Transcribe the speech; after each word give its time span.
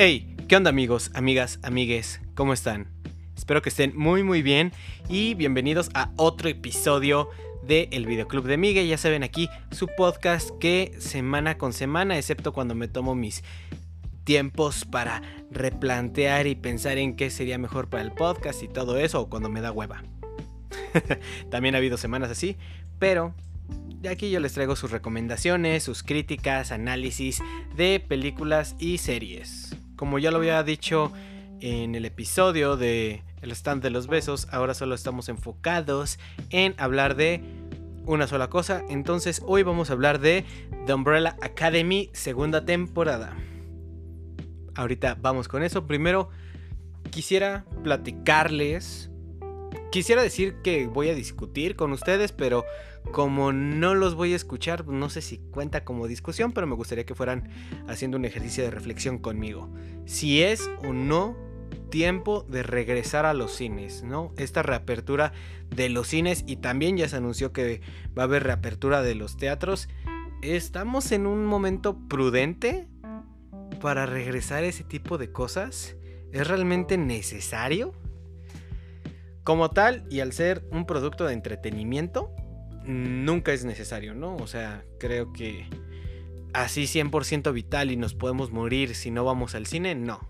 Hey, 0.00 0.36
¿qué 0.46 0.54
onda 0.54 0.70
amigos, 0.70 1.10
amigas, 1.14 1.58
amigues? 1.64 2.20
¿Cómo 2.36 2.52
están? 2.52 2.86
Espero 3.36 3.62
que 3.62 3.68
estén 3.68 3.96
muy 3.96 4.22
muy 4.22 4.42
bien 4.42 4.70
y 5.08 5.34
bienvenidos 5.34 5.90
a 5.92 6.12
otro 6.14 6.48
episodio 6.48 7.30
de 7.64 7.88
El 7.90 8.06
Videoclub 8.06 8.44
de 8.44 8.58
Miguel. 8.58 8.86
Ya 8.86 8.96
saben 8.96 9.24
aquí 9.24 9.50
su 9.72 9.88
podcast 9.88 10.50
que 10.60 10.94
semana 11.00 11.58
con 11.58 11.72
semana, 11.72 12.16
excepto 12.16 12.52
cuando 12.52 12.76
me 12.76 12.86
tomo 12.86 13.16
mis 13.16 13.42
tiempos 14.22 14.84
para 14.84 15.20
replantear 15.50 16.46
y 16.46 16.54
pensar 16.54 16.96
en 16.98 17.16
qué 17.16 17.28
sería 17.28 17.58
mejor 17.58 17.88
para 17.88 18.04
el 18.04 18.12
podcast 18.12 18.62
y 18.62 18.68
todo 18.68 18.98
eso, 18.98 19.22
o 19.22 19.28
cuando 19.28 19.48
me 19.48 19.60
da 19.60 19.72
hueva. 19.72 20.04
También 21.50 21.74
ha 21.74 21.78
habido 21.78 21.96
semanas 21.96 22.30
así, 22.30 22.56
pero 23.00 23.34
de 24.00 24.10
aquí 24.10 24.30
yo 24.30 24.38
les 24.38 24.52
traigo 24.52 24.76
sus 24.76 24.92
recomendaciones, 24.92 25.82
sus 25.82 26.04
críticas, 26.04 26.70
análisis 26.70 27.42
de 27.74 27.98
películas 27.98 28.76
y 28.78 28.98
series. 28.98 29.74
Como 29.98 30.20
ya 30.20 30.30
lo 30.30 30.36
había 30.36 30.62
dicho 30.62 31.12
en 31.58 31.96
el 31.96 32.04
episodio 32.04 32.76
de 32.76 33.24
El 33.42 33.50
stand 33.50 33.82
de 33.82 33.90
los 33.90 34.06
besos, 34.06 34.46
ahora 34.52 34.72
solo 34.72 34.94
estamos 34.94 35.28
enfocados 35.28 36.20
en 36.50 36.76
hablar 36.78 37.16
de 37.16 37.42
una 38.06 38.28
sola 38.28 38.48
cosa. 38.48 38.84
Entonces 38.88 39.42
hoy 39.44 39.64
vamos 39.64 39.90
a 39.90 39.94
hablar 39.94 40.20
de 40.20 40.44
The 40.86 40.94
Umbrella 40.94 41.36
Academy 41.42 42.10
segunda 42.12 42.64
temporada. 42.64 43.36
Ahorita 44.76 45.18
vamos 45.20 45.48
con 45.48 45.64
eso. 45.64 45.84
Primero 45.88 46.28
quisiera 47.10 47.64
platicarles. 47.82 49.10
Quisiera 49.90 50.22
decir 50.22 50.56
que 50.62 50.86
voy 50.86 51.08
a 51.08 51.14
discutir 51.14 51.74
con 51.74 51.92
ustedes, 51.92 52.32
pero 52.32 52.64
como 53.10 53.52
no 53.52 53.94
los 53.94 54.14
voy 54.14 54.32
a 54.34 54.36
escuchar, 54.36 54.86
no 54.86 55.08
sé 55.08 55.22
si 55.22 55.38
cuenta 55.38 55.84
como 55.84 56.06
discusión, 56.06 56.52
pero 56.52 56.66
me 56.66 56.74
gustaría 56.74 57.06
que 57.06 57.14
fueran 57.14 57.48
haciendo 57.86 58.18
un 58.18 58.24
ejercicio 58.24 58.64
de 58.64 58.70
reflexión 58.70 59.18
conmigo. 59.18 59.70
Si 60.04 60.42
es 60.42 60.68
o 60.84 60.92
no 60.92 61.36
tiempo 61.90 62.44
de 62.48 62.62
regresar 62.62 63.24
a 63.24 63.34
los 63.34 63.52
cines, 63.52 64.02
¿no? 64.02 64.32
Esta 64.36 64.62
reapertura 64.62 65.32
de 65.74 65.88
los 65.88 66.08
cines 66.08 66.44
y 66.46 66.56
también 66.56 66.96
ya 66.96 67.08
se 67.08 67.16
anunció 67.16 67.52
que 67.52 67.80
va 68.16 68.22
a 68.22 68.26
haber 68.26 68.44
reapertura 68.44 69.02
de 69.02 69.14
los 69.14 69.36
teatros. 69.36 69.88
¿Estamos 70.42 71.12
en 71.12 71.26
un 71.26 71.46
momento 71.46 71.98
prudente 72.08 72.88
para 73.80 74.06
regresar 74.06 74.64
a 74.64 74.66
ese 74.66 74.84
tipo 74.84 75.18
de 75.18 75.32
cosas? 75.32 75.96
¿Es 76.32 76.46
realmente 76.46 76.98
necesario? 76.98 77.94
Como 79.48 79.70
tal, 79.70 80.04
y 80.10 80.20
al 80.20 80.34
ser 80.34 80.62
un 80.72 80.84
producto 80.84 81.24
de 81.24 81.32
entretenimiento, 81.32 82.30
nunca 82.84 83.54
es 83.54 83.64
necesario, 83.64 84.14
¿no? 84.14 84.36
O 84.36 84.46
sea, 84.46 84.84
creo 84.98 85.32
que 85.32 85.64
así 86.52 86.82
100% 86.82 87.50
vital 87.54 87.90
y 87.90 87.96
nos 87.96 88.12
podemos 88.12 88.50
morir 88.50 88.94
si 88.94 89.10
no 89.10 89.24
vamos 89.24 89.54
al 89.54 89.64
cine, 89.64 89.94
no. 89.94 90.20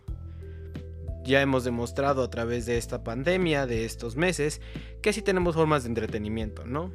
Ya 1.24 1.42
hemos 1.42 1.64
demostrado 1.64 2.22
a 2.22 2.30
través 2.30 2.64
de 2.64 2.78
esta 2.78 3.02
pandemia, 3.02 3.66
de 3.66 3.84
estos 3.84 4.14
meses, 4.14 4.60
que 5.02 5.12
sí 5.12 5.20
tenemos 5.20 5.56
formas 5.56 5.82
de 5.82 5.88
entretenimiento, 5.88 6.64
¿no? 6.64 6.92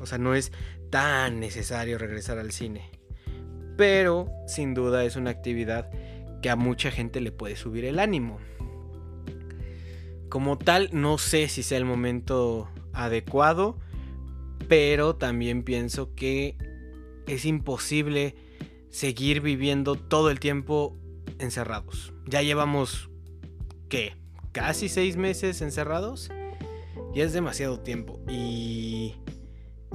O 0.00 0.06
sea, 0.06 0.18
no 0.18 0.34
es 0.34 0.50
tan 0.90 1.38
necesario 1.38 1.98
regresar 1.98 2.40
al 2.40 2.50
cine. 2.50 2.90
Pero, 3.76 4.28
sin 4.48 4.74
duda, 4.74 5.04
es 5.04 5.14
una 5.14 5.30
actividad 5.30 5.88
que 6.42 6.50
a 6.50 6.56
mucha 6.56 6.90
gente 6.90 7.20
le 7.20 7.30
puede 7.30 7.54
subir 7.54 7.84
el 7.84 8.00
ánimo. 8.00 8.40
Como 10.30 10.56
tal, 10.56 10.88
no 10.92 11.18
sé 11.18 11.48
si 11.48 11.62
sea 11.62 11.76
el 11.76 11.84
momento 11.84 12.70
adecuado 12.94 13.76
pero 14.70 15.16
también 15.16 15.64
pienso 15.64 16.14
que 16.14 16.56
es 17.26 17.44
imposible 17.44 18.36
seguir 18.88 19.40
viviendo 19.40 19.96
todo 19.96 20.30
el 20.30 20.38
tiempo 20.38 20.96
encerrados. 21.40 22.14
Ya 22.26 22.42
llevamos, 22.42 23.10
¿qué? 23.88 24.14
Casi 24.52 24.88
seis 24.88 25.16
meses 25.16 25.60
encerrados. 25.60 26.30
Y 27.12 27.20
es 27.20 27.32
demasiado 27.32 27.80
tiempo. 27.80 28.20
Y 28.28 29.16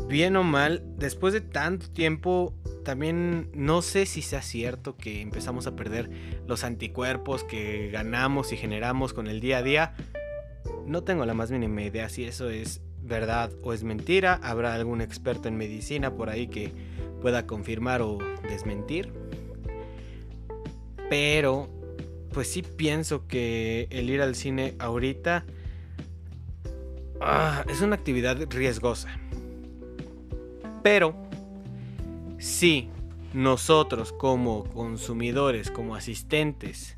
bien 0.10 0.36
o 0.36 0.44
mal, 0.44 0.84
después 0.98 1.34
de 1.34 1.40
tanto 1.40 1.90
tiempo, 1.92 2.54
también 2.84 3.50
no 3.54 3.82
sé 3.82 4.06
si 4.06 4.22
sea 4.22 4.42
cierto 4.42 4.98
que 4.98 5.22
empezamos 5.22 5.68
a 5.68 5.78
perder 5.78 6.10
los 6.48 6.66
anticuerpos 6.66 7.46
que 7.46 7.90
ganamos 7.92 8.52
y 8.52 8.58
generamos 8.58 9.14
con 9.14 9.28
el 9.28 9.40
día 9.40 9.60
a 9.60 9.64
día. 9.64 9.96
No 10.86 11.04
tengo 11.04 11.26
la 11.26 11.34
más 11.34 11.52
mínima 11.52 11.82
idea 11.82 12.10
si 12.10 12.26
eso 12.26 12.50
es 12.50 12.82
verdad 13.02 13.52
o 13.64 13.74
es 13.74 13.84
mentira. 13.84 14.40
Habrá 14.44 14.74
algún 14.74 15.02
experto 15.02 15.48
en 15.48 15.58
medicina 15.58 16.14
por 16.14 16.30
ahí 16.30 16.48
que 16.48 16.72
pueda 17.22 17.48
confirmar 17.48 18.02
o 18.02 18.20
desmentir. 18.44 19.12
Pero, 21.10 21.70
pues 22.34 22.52
sí 22.52 22.62
pienso 22.62 23.28
que 23.28 23.88
el 23.90 24.10
ir 24.10 24.22
al 24.22 24.36
cine 24.36 24.76
ahorita 24.80 25.46
ah, 27.22 27.64
es 27.68 27.82
una 27.82 27.96
actividad 27.96 28.38
riesgosa. 28.50 29.20
Pero, 30.84 31.16
si 32.38 32.90
nosotros 33.34 34.14
como 34.14 34.64
consumidores, 34.66 35.72
como 35.72 35.96
asistentes 35.96 36.96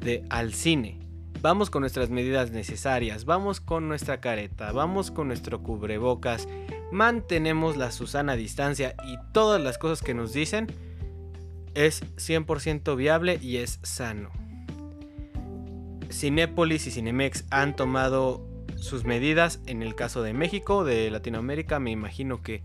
de, 0.00 0.24
al 0.30 0.54
cine, 0.54 1.07
Vamos 1.40 1.70
con 1.70 1.82
nuestras 1.82 2.10
medidas 2.10 2.50
necesarias, 2.50 3.24
vamos 3.24 3.60
con 3.60 3.86
nuestra 3.86 4.20
careta, 4.20 4.72
vamos 4.72 5.12
con 5.12 5.28
nuestro 5.28 5.62
cubrebocas, 5.62 6.48
mantenemos 6.90 7.76
la 7.76 7.92
Susana 7.92 8.34
distancia 8.34 8.96
y 9.06 9.16
todas 9.32 9.60
las 9.60 9.78
cosas 9.78 10.02
que 10.02 10.14
nos 10.14 10.32
dicen, 10.32 10.66
es 11.74 12.02
100% 12.16 12.96
viable 12.96 13.38
y 13.40 13.58
es 13.58 13.78
sano. 13.84 14.30
Cinépolis 16.10 16.88
y 16.88 16.90
Cinemex 16.90 17.44
han 17.50 17.76
tomado 17.76 18.44
sus 18.74 19.04
medidas 19.04 19.60
en 19.66 19.84
el 19.84 19.94
caso 19.94 20.22
de 20.22 20.32
México, 20.32 20.82
de 20.82 21.08
Latinoamérica, 21.08 21.78
me 21.78 21.92
imagino 21.92 22.42
que 22.42 22.64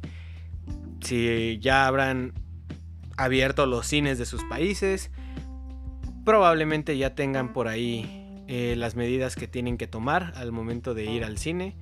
si 1.01 1.59
ya 1.59 1.85
habrán 1.85 2.33
abierto 3.17 3.67
los 3.67 3.85
cines 3.85 4.17
de 4.17 4.25
sus 4.25 4.43
países, 4.45 5.11
probablemente 6.25 6.97
ya 6.97 7.13
tengan 7.13 7.53
por 7.53 7.67
ahí 7.67 8.22
eh, 8.47 8.75
las 8.77 8.95
medidas 8.95 9.35
que 9.35 9.47
tienen 9.47 9.77
que 9.77 9.87
tomar 9.87 10.33
al 10.35 10.51
momento 10.51 10.93
de 10.93 11.05
ir 11.05 11.23
al 11.23 11.37
cine. 11.37 11.75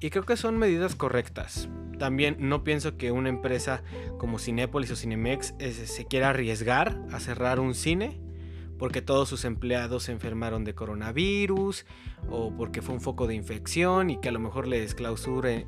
Y 0.00 0.10
creo 0.10 0.24
que 0.24 0.36
son 0.36 0.58
medidas 0.58 0.94
correctas. 0.94 1.68
También 1.98 2.36
no 2.38 2.64
pienso 2.64 2.96
que 2.98 3.12
una 3.12 3.30
empresa 3.30 3.82
como 4.18 4.38
Cinépolis 4.38 4.90
o 4.90 4.96
Cinemex 4.96 5.54
eh, 5.58 5.72
se 5.72 6.04
quiera 6.04 6.30
arriesgar 6.30 7.00
a 7.10 7.20
cerrar 7.20 7.60
un 7.60 7.74
cine 7.74 8.20
porque 8.78 9.02
todos 9.02 9.28
sus 9.28 9.44
empleados 9.44 10.04
se 10.04 10.12
enfermaron 10.12 10.64
de 10.64 10.74
coronavirus 10.74 11.86
o 12.28 12.54
porque 12.54 12.82
fue 12.82 12.94
un 12.94 13.00
foco 13.00 13.26
de 13.26 13.34
infección 13.34 14.10
y 14.10 14.20
que 14.20 14.28
a 14.28 14.32
lo 14.32 14.38
mejor 14.38 14.68
les 14.68 14.94
clausure 14.94 15.66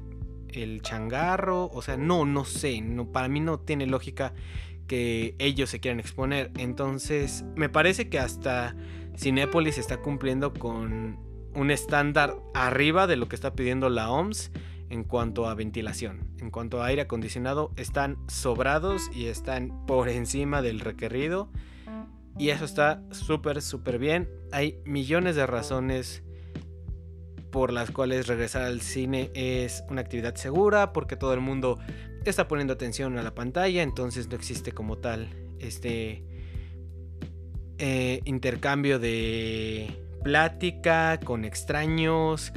el 0.48 0.82
changarro. 0.82 1.70
O 1.72 1.82
sea, 1.82 1.96
no, 1.96 2.24
no 2.24 2.44
sé. 2.44 2.80
No, 2.80 3.10
para 3.10 3.28
mí 3.28 3.40
no 3.40 3.60
tiene 3.60 3.86
lógica 3.86 4.34
que 4.86 5.34
ellos 5.38 5.70
se 5.70 5.80
quieran 5.80 6.00
exponer. 6.00 6.50
Entonces, 6.56 7.44
me 7.56 7.68
parece 7.68 8.08
que 8.08 8.18
hasta 8.18 8.74
Cinépolis 9.18 9.78
está 9.78 9.96
cumpliendo 9.96 10.54
con 10.54 11.18
un 11.54 11.70
estándar 11.70 12.36
arriba 12.54 13.06
de 13.08 13.16
lo 13.16 13.28
que 13.28 13.34
está 13.34 13.54
pidiendo 13.54 13.90
la 13.90 14.10
OMS 14.10 14.52
en 14.90 15.02
cuanto 15.02 15.48
a 15.48 15.54
ventilación. 15.54 16.30
En 16.38 16.50
cuanto 16.50 16.80
a 16.80 16.86
aire 16.86 17.02
acondicionado, 17.02 17.72
están 17.76 18.16
sobrados 18.28 19.10
y 19.12 19.26
están 19.26 19.86
por 19.86 20.08
encima 20.08 20.62
del 20.62 20.78
requerido. 20.78 21.50
Y 22.38 22.50
eso 22.50 22.64
está 22.64 23.02
súper, 23.10 23.60
súper 23.60 23.98
bien. 23.98 24.28
Hay 24.52 24.78
millones 24.84 25.34
de 25.34 25.46
razones 25.46 26.22
por 27.50 27.72
las 27.72 27.90
cuales 27.90 28.28
regresar 28.28 28.62
al 28.62 28.80
cine 28.82 29.32
es 29.34 29.82
una 29.90 30.00
actividad 30.00 30.36
segura, 30.36 30.92
porque 30.92 31.16
todo 31.16 31.34
el 31.34 31.40
mundo 31.40 31.80
está 32.24 32.46
poniendo 32.46 32.74
atención 32.74 33.18
a 33.18 33.22
la 33.22 33.34
pantalla, 33.34 33.82
entonces 33.82 34.28
no 34.28 34.36
existe 34.36 34.70
como 34.70 34.98
tal 34.98 35.28
este 35.58 36.24
eh, 37.78 38.20
intercambio 38.24 38.98
de 38.98 39.88
plática 40.22 41.18
con 41.20 41.44
extraños. 41.44 42.52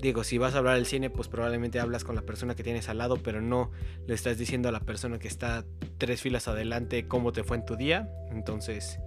Digo, 0.00 0.22
si 0.22 0.38
vas 0.38 0.54
a 0.54 0.58
hablar 0.58 0.76
del 0.76 0.86
cine, 0.86 1.10
pues 1.10 1.26
probablemente 1.26 1.80
hablas 1.80 2.04
con 2.04 2.14
la 2.14 2.22
persona 2.22 2.54
que 2.54 2.62
tienes 2.62 2.88
al 2.88 2.98
lado, 2.98 3.16
pero 3.16 3.40
no 3.40 3.72
le 4.06 4.14
estás 4.14 4.38
diciendo 4.38 4.68
a 4.68 4.72
la 4.72 4.80
persona 4.80 5.18
que 5.18 5.26
está 5.26 5.64
tres 5.98 6.22
filas 6.22 6.46
adelante 6.46 7.08
cómo 7.08 7.32
te 7.32 7.42
fue 7.42 7.56
en 7.56 7.64
tu 7.64 7.76
día. 7.76 8.08
Entonces, 8.30 9.00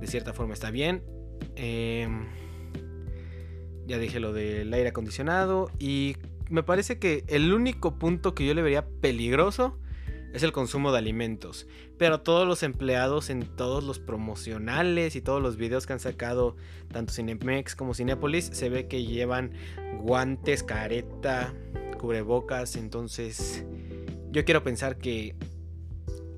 de 0.00 0.06
cierta 0.06 0.32
forma 0.32 0.54
está 0.54 0.70
bien. 0.70 1.02
Em, 1.56 2.26
ya 3.86 3.98
dije 3.98 4.18
lo 4.18 4.32
del 4.32 4.72
aire 4.72 4.88
acondicionado. 4.88 5.70
Y 5.78 6.16
me 6.48 6.62
parece 6.62 6.98
que 6.98 7.24
el 7.28 7.52
único 7.52 7.98
punto 7.98 8.34
que 8.34 8.46
yo 8.46 8.54
le 8.54 8.62
vería 8.62 8.86
peligroso 8.86 9.78
es 10.34 10.42
el 10.42 10.52
consumo 10.52 10.90
de 10.90 10.98
alimentos. 10.98 11.66
Pero 11.96 12.20
todos 12.20 12.46
los 12.46 12.64
empleados 12.64 13.30
en 13.30 13.46
todos 13.56 13.84
los 13.84 14.00
promocionales 14.00 15.14
y 15.14 15.20
todos 15.20 15.40
los 15.40 15.56
videos 15.56 15.86
que 15.86 15.92
han 15.92 16.00
sacado, 16.00 16.56
tanto 16.92 17.12
Cinemex 17.12 17.76
como 17.76 17.94
Cinepolis, 17.94 18.46
se 18.52 18.68
ve 18.68 18.88
que 18.88 19.04
llevan 19.04 19.52
guantes, 20.00 20.64
careta, 20.64 21.54
cubrebocas. 21.98 22.74
Entonces, 22.74 23.64
yo 24.32 24.44
quiero 24.44 24.64
pensar 24.64 24.98
que 24.98 25.36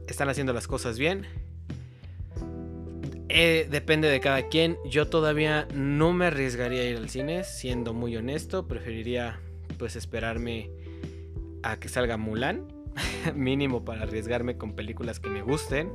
están 0.07 0.29
haciendo 0.29 0.53
las 0.53 0.69
cosas 0.69 0.99
bien. 0.99 1.27
Eh, 3.31 3.67
depende 3.71 4.09
de 4.09 4.21
cada 4.21 4.49
quien. 4.49 4.77
Yo 4.85 5.09
todavía 5.09 5.67
no 5.75 6.13
me 6.13 6.27
arriesgaría 6.27 6.83
a 6.83 6.85
ir 6.85 6.97
al 6.99 7.09
cine, 7.09 7.45
siendo 7.45 7.95
muy 7.95 8.15
honesto. 8.15 8.69
Preferiría 8.69 9.41
pues 9.79 9.97
esperarme 9.97 10.71
a 11.63 11.79
que 11.79 11.89
salga 11.89 12.19
Mulan. 12.19 12.76
Mínimo 13.35 13.85
para 13.85 14.03
arriesgarme 14.03 14.57
con 14.57 14.75
películas 14.75 15.21
que 15.21 15.31
me 15.31 15.43
gusten. 15.43 15.91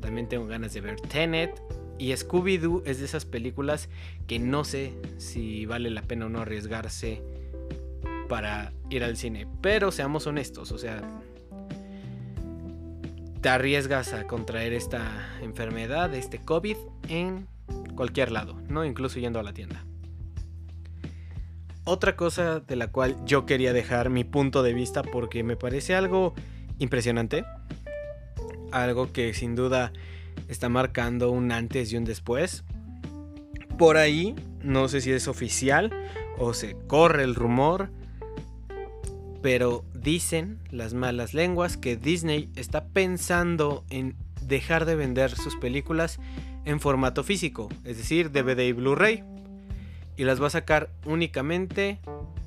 También 0.00 0.28
tengo 0.28 0.46
ganas 0.46 0.72
de 0.74 0.80
ver 0.80 1.00
Tenet. 1.00 1.60
Y 1.98 2.12
Scooby-Doo 2.12 2.82
es 2.86 2.98
de 2.98 3.04
esas 3.04 3.26
películas 3.26 3.90
que 4.26 4.38
no 4.38 4.64
sé 4.64 4.94
si 5.18 5.66
vale 5.66 5.90
la 5.90 6.00
pena 6.02 6.26
o 6.26 6.28
no 6.30 6.40
arriesgarse 6.40 7.22
para 8.26 8.72
ir 8.88 9.04
al 9.04 9.16
cine. 9.18 9.46
Pero 9.60 9.92
seamos 9.92 10.26
honestos, 10.26 10.72
o 10.72 10.78
sea, 10.78 11.02
te 13.42 13.48
arriesgas 13.48 14.14
a 14.14 14.26
contraer 14.26 14.72
esta 14.72 15.28
enfermedad, 15.42 16.14
este 16.14 16.38
COVID, 16.38 16.76
en 17.08 17.46
cualquier 17.96 18.32
lado, 18.32 18.56
¿no? 18.68 18.84
Incluso 18.84 19.18
yendo 19.18 19.38
a 19.38 19.42
la 19.42 19.52
tienda. 19.52 19.84
Otra 21.92 22.14
cosa 22.14 22.60
de 22.60 22.76
la 22.76 22.86
cual 22.92 23.16
yo 23.26 23.46
quería 23.46 23.72
dejar 23.72 24.10
mi 24.10 24.22
punto 24.22 24.62
de 24.62 24.72
vista 24.72 25.02
porque 25.02 25.42
me 25.42 25.56
parece 25.56 25.96
algo 25.96 26.34
impresionante, 26.78 27.44
algo 28.70 29.12
que 29.12 29.34
sin 29.34 29.56
duda 29.56 29.92
está 30.46 30.68
marcando 30.68 31.32
un 31.32 31.50
antes 31.50 31.92
y 31.92 31.96
un 31.96 32.04
después. 32.04 32.62
Por 33.76 33.96
ahí, 33.96 34.36
no 34.62 34.86
sé 34.86 35.00
si 35.00 35.10
es 35.10 35.26
oficial 35.26 35.90
o 36.38 36.54
se 36.54 36.76
corre 36.86 37.24
el 37.24 37.34
rumor, 37.34 37.90
pero 39.42 39.84
dicen 39.92 40.60
las 40.70 40.94
malas 40.94 41.34
lenguas 41.34 41.76
que 41.76 41.96
Disney 41.96 42.50
está 42.54 42.84
pensando 42.84 43.84
en 43.90 44.14
dejar 44.42 44.84
de 44.84 44.94
vender 44.94 45.32
sus 45.32 45.56
películas 45.56 46.20
en 46.64 46.78
formato 46.78 47.24
físico, 47.24 47.68
es 47.82 47.96
decir, 47.96 48.30
DVD 48.30 48.60
y 48.60 48.72
Blu-ray, 48.74 49.24
y 50.16 50.24
las 50.24 50.40
va 50.40 50.48
a 50.48 50.50
sacar 50.50 50.90
únicamente 51.04 52.00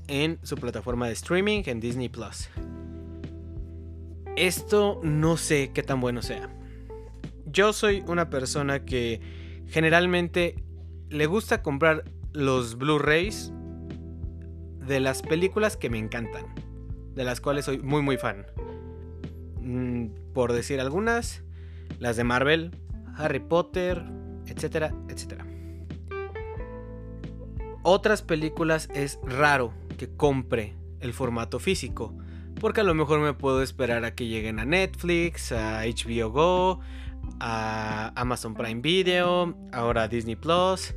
en 0.08 0.40
su 0.44 0.56
plataforma 0.56 1.08
de 1.08 1.14
streaming 1.14 1.64
en 1.66 1.80
Disney 1.80 2.10
Plus. 2.10 2.50
Esto 4.36 5.00
no 5.04 5.38
sé 5.38 5.72
qué 5.74 5.84
tan 5.84 6.02
bueno 6.02 6.22
sea. 6.22 6.50
Yo 7.46 7.72
soy 7.74 8.04
una 8.08 8.30
persona 8.30 8.84
que 8.84 9.22
generalmente 9.68 10.64
le 11.10 11.26
gusta 11.28 11.62
comprar 11.62 12.04
los 12.32 12.78
Blu-rays 12.78 13.52
de 14.88 15.00
las 15.00 15.22
películas 15.22 15.78
que 15.78 15.90
me 15.90 16.00
encantan 16.00 16.46
de 17.16 17.24
las 17.24 17.42
cuales 17.42 17.66
soy 17.66 17.80
muy 17.80 18.02
muy 18.02 18.18
fan. 18.18 18.46
Mm, 19.62 20.08
por 20.34 20.54
decir 20.54 20.80
algunas, 20.80 21.44
las 22.00 22.18
de 22.18 22.24
Marvel, 22.24 22.72
Harry 23.16 23.40
Potter, 23.40 24.04
etcétera, 24.48 24.94
etcétera. 25.10 25.46
Otras 27.84 28.22
películas 28.22 28.90
es 28.94 29.20
raro 29.24 29.74
que 29.98 30.10
compre 30.10 30.76
el 31.00 31.14
formato 31.14 31.60
físico, 31.60 32.18
porque 32.60 32.82
a 32.82 32.84
lo 32.84 32.96
mejor 32.96 33.20
me 33.20 33.34
puedo 33.34 33.62
esperar 33.62 34.06
a 34.06 34.16
que 34.16 34.28
lleguen 34.28 34.60
a 34.60 34.66
Netflix, 34.66 35.52
a 35.52 35.84
HBO 35.84 36.32
Go, 36.32 36.80
a 37.40 38.12
Amazon 38.16 38.54
Prime 38.54 38.82
Video, 38.82 39.56
ahora 39.72 40.04
a 40.04 40.08
Disney 40.08 40.36
Plus 40.36 40.94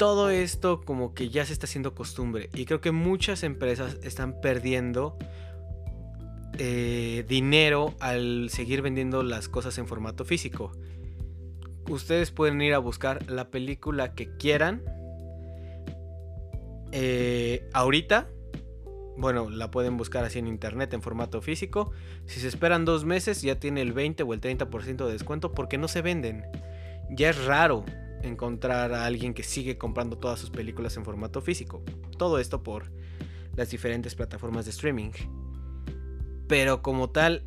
todo 0.00 0.30
esto 0.30 0.80
como 0.80 1.12
que 1.12 1.28
ya 1.28 1.44
se 1.44 1.52
está 1.52 1.66
haciendo 1.66 1.94
costumbre 1.94 2.48
y 2.54 2.64
creo 2.64 2.80
que 2.80 2.90
muchas 2.90 3.42
empresas 3.42 3.98
están 4.02 4.40
perdiendo 4.40 5.18
eh, 6.58 7.24
dinero 7.28 7.94
al 8.00 8.48
seguir 8.48 8.80
vendiendo 8.80 9.22
las 9.22 9.50
cosas 9.50 9.76
en 9.76 9.86
formato 9.86 10.24
físico. 10.24 10.72
Ustedes 11.88 12.30
pueden 12.30 12.62
ir 12.62 12.72
a 12.72 12.78
buscar 12.78 13.30
la 13.30 13.50
película 13.50 14.14
que 14.14 14.34
quieran. 14.38 14.82
Eh, 16.92 17.68
ahorita, 17.72 18.28
bueno, 19.16 19.50
la 19.50 19.70
pueden 19.70 19.96
buscar 19.96 20.24
así 20.24 20.38
en 20.38 20.46
internet 20.46 20.92
en 20.94 21.02
formato 21.02 21.42
físico. 21.42 21.92
Si 22.26 22.40
se 22.40 22.48
esperan 22.48 22.84
dos 22.84 23.04
meses 23.04 23.42
ya 23.42 23.58
tiene 23.58 23.82
el 23.82 23.92
20 23.92 24.22
o 24.22 24.34
el 24.34 24.40
30% 24.40 25.06
de 25.06 25.12
descuento 25.12 25.52
porque 25.52 25.78
no 25.78 25.88
se 25.88 26.02
venden. 26.02 26.44
Ya 27.10 27.30
es 27.30 27.44
raro 27.44 27.84
encontrar 28.22 28.92
a 28.92 29.06
alguien 29.06 29.34
que 29.34 29.42
sigue 29.42 29.78
comprando 29.78 30.18
todas 30.18 30.38
sus 30.38 30.50
películas 30.50 30.96
en 30.96 31.04
formato 31.04 31.40
físico. 31.40 31.82
Todo 32.18 32.38
esto 32.38 32.62
por 32.62 32.90
las 33.56 33.70
diferentes 33.70 34.14
plataformas 34.14 34.64
de 34.64 34.70
streaming. 34.70 35.10
Pero 36.46 36.82
como 36.82 37.10
tal, 37.10 37.44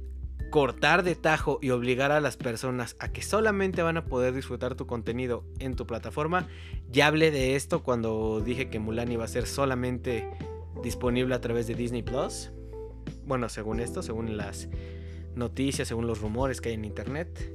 cortar 0.54 1.02
de 1.02 1.16
tajo 1.16 1.58
y 1.64 1.72
obligar 1.72 2.12
a 2.12 2.22
las 2.22 2.38
personas 2.38 2.96
a 3.00 3.12
que 3.12 3.24
solamente 3.24 3.82
van 3.82 3.98
a 3.98 4.06
poder 4.06 4.36
disfrutar 4.36 4.76
tu 4.76 4.86
contenido 4.86 5.44
en 5.58 5.76
tu 5.76 5.88
plataforma, 5.88 6.48
ya 6.92 7.08
hablé 7.08 7.32
de 7.32 7.56
esto 7.56 7.82
cuando 7.82 8.40
dije 8.40 8.70
que 8.70 8.78
Mulan 8.78 9.12
iba 9.12 9.24
a 9.24 9.28
ser 9.28 9.48
solamente 9.48 10.30
disponible 10.84 11.34
a 11.34 11.42
través 11.42 11.66
de 11.66 11.74
Disney 11.74 12.04
Plus. 12.04 12.52
Bueno, 13.26 13.50
según 13.50 13.80
esto, 13.80 14.04
según 14.04 14.38
las 14.38 14.70
noticias, 15.34 15.88
según 15.88 16.06
los 16.06 16.22
rumores 16.22 16.62
que 16.62 16.70
hay 16.70 16.76
en 16.76 16.86
internet 16.86 17.52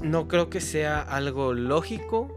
no 0.00 0.28
creo 0.28 0.48
que 0.48 0.60
sea 0.60 1.00
algo 1.00 1.54
lógico, 1.54 2.30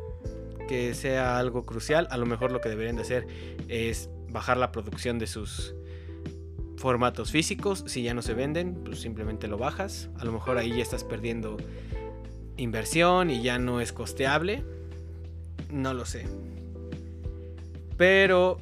que 0.67 0.95
sea 0.95 1.37
algo 1.37 1.63
crucial. 1.63 2.07
A 2.09 2.17
lo 2.17 2.25
mejor 2.25 2.51
lo 2.51 2.59
que 2.59 2.69
deberían 2.69 2.95
de 2.95 3.03
hacer 3.03 3.27
es 3.67 4.09
bajar 4.31 4.57
la 4.57 4.71
producción 4.71 5.19
de 5.19 5.27
sus 5.27 5.75
formatos 6.85 7.31
físicos. 7.31 7.83
Si 7.87 8.03
ya 8.03 8.13
no 8.13 8.21
se 8.21 8.35
venden, 8.35 8.75
pues 8.85 9.01
simplemente 9.01 9.47
lo 9.47 9.57
bajas. 9.57 10.11
A 10.19 10.23
lo 10.23 10.31
mejor 10.31 10.59
ahí 10.59 10.69
ya 10.69 10.83
estás 10.83 11.03
perdiendo 11.03 11.57
inversión 12.57 13.31
y 13.31 13.41
ya 13.41 13.57
no 13.57 13.81
es 13.81 13.91
costeable. 13.91 14.63
No 15.71 15.95
lo 15.95 16.05
sé. 16.05 16.27
Pero 17.97 18.59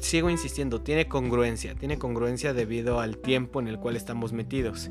sigo 0.00 0.30
insistiendo, 0.30 0.80
tiene 0.80 1.08
congruencia. 1.08 1.74
Tiene 1.74 1.98
congruencia 1.98 2.54
debido 2.54 3.00
al 3.00 3.16
tiempo 3.16 3.58
en 3.58 3.66
el 3.66 3.80
cual 3.80 3.96
estamos 3.96 4.32
metidos. 4.32 4.88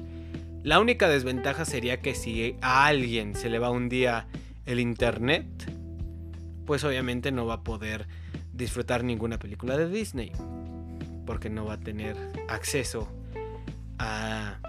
La 0.64 0.82
única 0.82 1.08
desventaja 1.08 1.64
sería 1.64 2.02
que 2.02 2.14
si 2.14 2.58
a 2.60 2.88
alguien 2.88 3.36
se 3.36 3.50
le 3.50 3.58
va 3.58 3.70
un 3.70 3.88
día 3.88 4.28
el 4.66 4.82
internet, 4.82 5.46
pues 6.66 6.84
obviamente 6.84 7.32
no 7.32 7.46
va 7.46 7.54
a 7.54 7.64
poder 7.64 8.06
disfrutar 8.52 9.06
ninguna 9.06 9.40
película 9.40 9.78
de 9.78 9.88
Disney. 9.88 10.34
Porque 11.28 11.52
no 11.52 11.66
va 11.66 11.74
a 11.74 11.80
tener 11.80 12.18
acceso 12.48 13.08
a, 14.00 14.60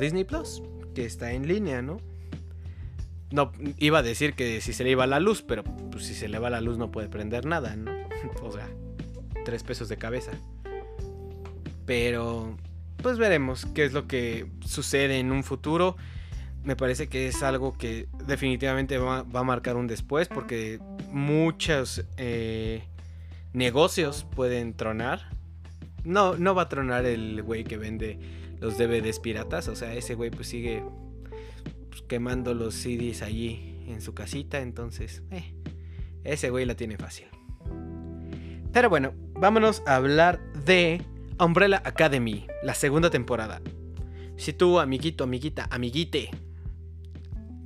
Disney 0.00 0.24
Plus, 0.24 0.60
que 0.94 1.04
está 1.04 1.32
en 1.32 1.46
línea, 1.46 1.82
¿no? 1.82 1.98
No, 3.30 3.52
iba 3.78 4.00
a 4.00 4.02
decir 4.02 4.34
que 4.34 4.60
si 4.60 4.72
se 4.72 4.82
le 4.82 4.90
iba 4.90 5.06
la 5.06 5.20
luz, 5.20 5.42
pero 5.42 5.62
pues, 5.62 6.04
si 6.06 6.14
se 6.14 6.28
le 6.28 6.40
va 6.40 6.50
la 6.50 6.60
luz 6.60 6.78
no 6.78 6.90
puede 6.90 7.08
prender 7.08 7.46
nada, 7.46 7.76
¿no? 7.76 7.92
o 8.42 8.50
sea, 8.50 8.68
tres 9.44 9.62
pesos 9.62 9.88
de 9.88 9.96
cabeza. 9.96 10.32
Pero 11.86 12.56
pues 13.02 13.18
veremos 13.18 13.66
qué 13.74 13.84
es 13.84 13.92
lo 13.92 14.06
que 14.06 14.46
sucede 14.64 15.18
en 15.18 15.32
un 15.32 15.42
futuro. 15.42 15.96
Me 16.64 16.76
parece 16.76 17.08
que 17.08 17.26
es 17.26 17.42
algo 17.42 17.76
que 17.76 18.08
definitivamente 18.26 18.96
va, 18.98 19.26
a 19.32 19.42
marcar 19.42 19.76
un 19.76 19.88
después 19.88 20.28
porque 20.28 20.78
muchos 21.10 22.04
eh, 22.16 22.84
negocios 23.52 24.24
pueden 24.34 24.74
tronar. 24.74 25.30
No, 26.04 26.36
no 26.36 26.54
va 26.54 26.62
a 26.62 26.68
tronar 26.68 27.06
el 27.06 27.42
güey 27.42 27.64
que 27.64 27.76
vende 27.76 28.18
los 28.60 28.78
DVDs 28.78 29.20
piratas. 29.20 29.68
O 29.68 29.76
sea, 29.76 29.94
ese 29.94 30.14
güey 30.14 30.30
pues 30.30 30.48
sigue 30.48 30.84
pues, 31.90 32.02
quemando 32.02 32.54
los 32.54 32.74
CDs 32.74 33.22
allí 33.22 33.84
en 33.86 34.00
su 34.00 34.14
casita. 34.14 34.60
Entonces, 34.60 35.22
eh, 35.30 35.54
ese 36.24 36.50
güey 36.50 36.64
la 36.64 36.74
tiene 36.74 36.96
fácil. 36.96 37.26
Pero 38.72 38.88
bueno, 38.88 39.12
vámonos 39.34 39.82
a 39.86 39.96
hablar 39.96 40.40
de 40.64 41.02
Umbrella 41.38 41.82
Academy, 41.84 42.46
la 42.62 42.74
segunda 42.74 43.10
temporada. 43.10 43.60
Si 44.36 44.52
tú, 44.52 44.80
amiguito, 44.80 45.24
amiguita, 45.24 45.68
amiguite, 45.70 46.30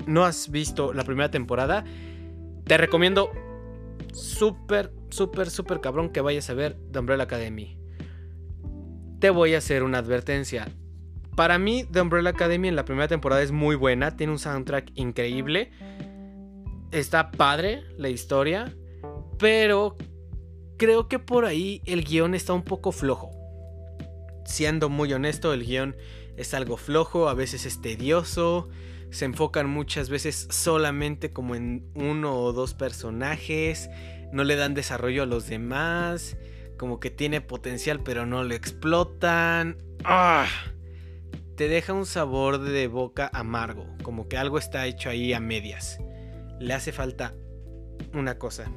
no 0.06 0.24
has 0.24 0.50
visto 0.50 0.92
la 0.92 1.04
primera 1.04 1.30
temporada, 1.30 1.84
te 2.64 2.76
recomiendo 2.76 3.30
súper, 4.12 4.92
súper, 5.10 5.50
súper 5.50 5.80
cabrón 5.80 6.10
que 6.10 6.20
vayas 6.20 6.50
a 6.50 6.54
ver 6.54 6.76
The 6.90 6.98
Umbrella 6.98 7.24
Academy. 7.24 7.76
Te 9.20 9.30
voy 9.30 9.54
a 9.54 9.58
hacer 9.58 9.82
una 9.82 9.98
advertencia. 9.98 10.68
Para 11.36 11.58
mí, 11.58 11.84
The 11.84 12.00
Umbrella 12.00 12.30
Academy 12.30 12.68
en 12.68 12.76
la 12.76 12.84
primera 12.84 13.08
temporada 13.08 13.42
es 13.42 13.52
muy 13.52 13.76
buena, 13.76 14.16
tiene 14.16 14.32
un 14.32 14.38
soundtrack 14.38 14.92
increíble, 14.94 15.70
está 16.92 17.30
padre 17.30 17.82
la 17.98 18.08
historia, 18.08 18.74
pero 19.38 19.96
creo 20.78 21.08
que 21.08 21.18
por 21.18 21.44
ahí 21.44 21.82
el 21.84 22.04
guion 22.04 22.34
está 22.34 22.52
un 22.52 22.62
poco 22.62 22.92
flojo. 22.92 23.30
Siendo 24.44 24.88
muy 24.88 25.12
honesto, 25.12 25.52
el 25.52 25.64
guion 25.64 25.96
es 26.36 26.54
algo 26.54 26.76
flojo, 26.76 27.28
a 27.28 27.34
veces 27.34 27.66
es 27.66 27.80
tedioso, 27.80 28.68
se 29.10 29.24
enfocan 29.24 29.68
muchas 29.68 30.08
veces 30.08 30.48
solamente 30.50 31.32
como 31.32 31.54
en 31.54 31.90
uno 31.94 32.34
o 32.34 32.52
dos 32.52 32.74
personajes, 32.74 33.90
no 34.32 34.44
le 34.44 34.56
dan 34.56 34.74
desarrollo 34.74 35.22
a 35.22 35.26
los 35.26 35.48
demás, 35.48 36.36
como 36.76 37.00
que 37.00 37.10
tiene 37.10 37.40
potencial 37.40 38.02
pero 38.02 38.26
no 38.26 38.44
lo 38.44 38.54
explotan. 38.54 39.78
¡Ah! 40.04 40.46
te 41.56 41.68
deja 41.68 41.94
un 41.94 42.06
sabor 42.06 42.60
de 42.60 42.86
boca 42.86 43.30
amargo, 43.32 43.86
como 44.02 44.28
que 44.28 44.36
algo 44.36 44.58
está 44.58 44.86
hecho 44.86 45.08
ahí 45.08 45.32
a 45.32 45.40
medias. 45.40 45.98
Le 46.60 46.74
hace 46.74 46.92
falta 46.92 47.34
una 48.12 48.38
cosa. 48.38 48.70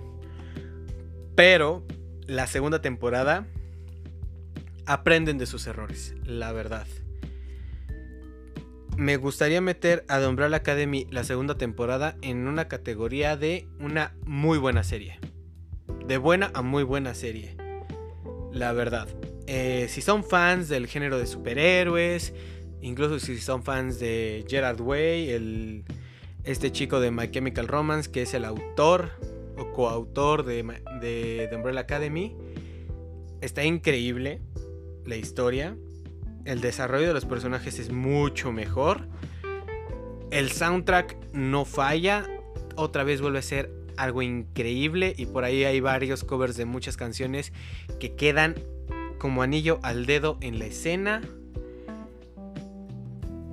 Pero 1.35 1.85
la 2.25 2.47
segunda 2.47 2.81
temporada 2.81 3.47
aprenden 4.85 5.37
de 5.37 5.45
sus 5.45 5.67
errores, 5.67 6.15
la 6.23 6.53
verdad. 6.53 6.87
Me 8.97 9.17
gustaría 9.17 9.61
meter 9.61 10.05
a 10.07 10.19
The 10.19 10.27
Umbrella 10.27 10.57
Academy 10.57 11.05
la 11.09 11.23
segunda 11.23 11.57
temporada 11.57 12.17
en 12.21 12.47
una 12.47 12.67
categoría 12.67 13.37
de 13.37 13.67
una 13.79 14.15
muy 14.25 14.57
buena 14.57 14.83
serie. 14.83 15.19
De 16.05 16.17
buena 16.17 16.51
a 16.53 16.61
muy 16.61 16.83
buena 16.83 17.13
serie. 17.13 17.55
La 18.51 18.73
verdad. 18.73 19.07
Eh, 19.47 19.87
si 19.89 20.01
son 20.01 20.23
fans 20.23 20.69
del 20.69 20.87
género 20.87 21.17
de 21.17 21.25
superhéroes, 21.25 22.33
incluso 22.81 23.19
si 23.19 23.37
son 23.39 23.63
fans 23.63 23.99
de 23.99 24.45
Gerard 24.47 24.81
Way, 24.81 25.29
el, 25.29 25.83
este 26.43 26.71
chico 26.71 26.99
de 26.99 27.11
My 27.11 27.29
Chemical 27.29 27.67
Romance, 27.67 28.11
que 28.11 28.23
es 28.23 28.33
el 28.33 28.45
autor 28.45 29.11
o 29.57 29.71
coautor 29.71 30.45
de, 30.45 30.63
de 31.01 31.47
The 31.49 31.55
Umbrella 31.55 31.81
Academy, 31.81 32.35
está 33.41 33.63
increíble 33.63 34.41
la 35.05 35.15
historia. 35.15 35.75
El 36.45 36.61
desarrollo 36.61 37.07
de 37.07 37.13
los 37.13 37.25
personajes 37.25 37.79
es 37.79 37.91
mucho 37.91 38.51
mejor. 38.51 39.07
El 40.31 40.51
soundtrack 40.51 41.33
no 41.33 41.65
falla. 41.65 42.25
Otra 42.75 43.03
vez 43.03 43.21
vuelve 43.21 43.39
a 43.39 43.43
ser 43.43 43.78
algo 43.99 44.21
increíble. 44.21 45.13
Y 45.17 45.25
por 45.25 45.43
ahí 45.43 45.63
hay 45.63 45.79
varios 45.79 46.23
covers 46.23 46.57
de 46.57 46.65
muchas 46.65 46.97
canciones 46.97 47.53
que 47.99 48.15
quedan 48.15 48.55
como 49.17 49.43
anillo 49.43 49.79
al 49.83 50.05
dedo 50.05 50.37
en 50.41 50.59
la 50.59 50.65
escena. 50.65 51.21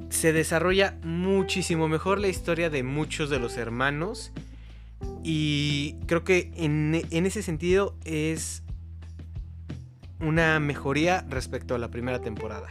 Se 0.09 0.33
desarrolla 0.33 0.99
muchísimo 1.03 1.89
mejor 1.89 2.21
la 2.21 2.29
historia 2.29 2.71
de 2.71 2.83
muchos 2.83 3.29
de 3.29 3.39
los 3.39 3.57
hermanos. 3.57 4.33
Y 5.23 5.97
creo 6.07 6.25
que 6.25 6.53
en, 6.57 7.03
en 7.11 7.27
ese 7.27 7.43
sentido 7.43 7.97
es 8.05 8.63
una 10.21 10.59
mejoría 10.61 11.27
respecto 11.29 11.75
a 11.75 11.79
la 11.79 11.91
primera 11.91 12.21
temporada. 12.21 12.69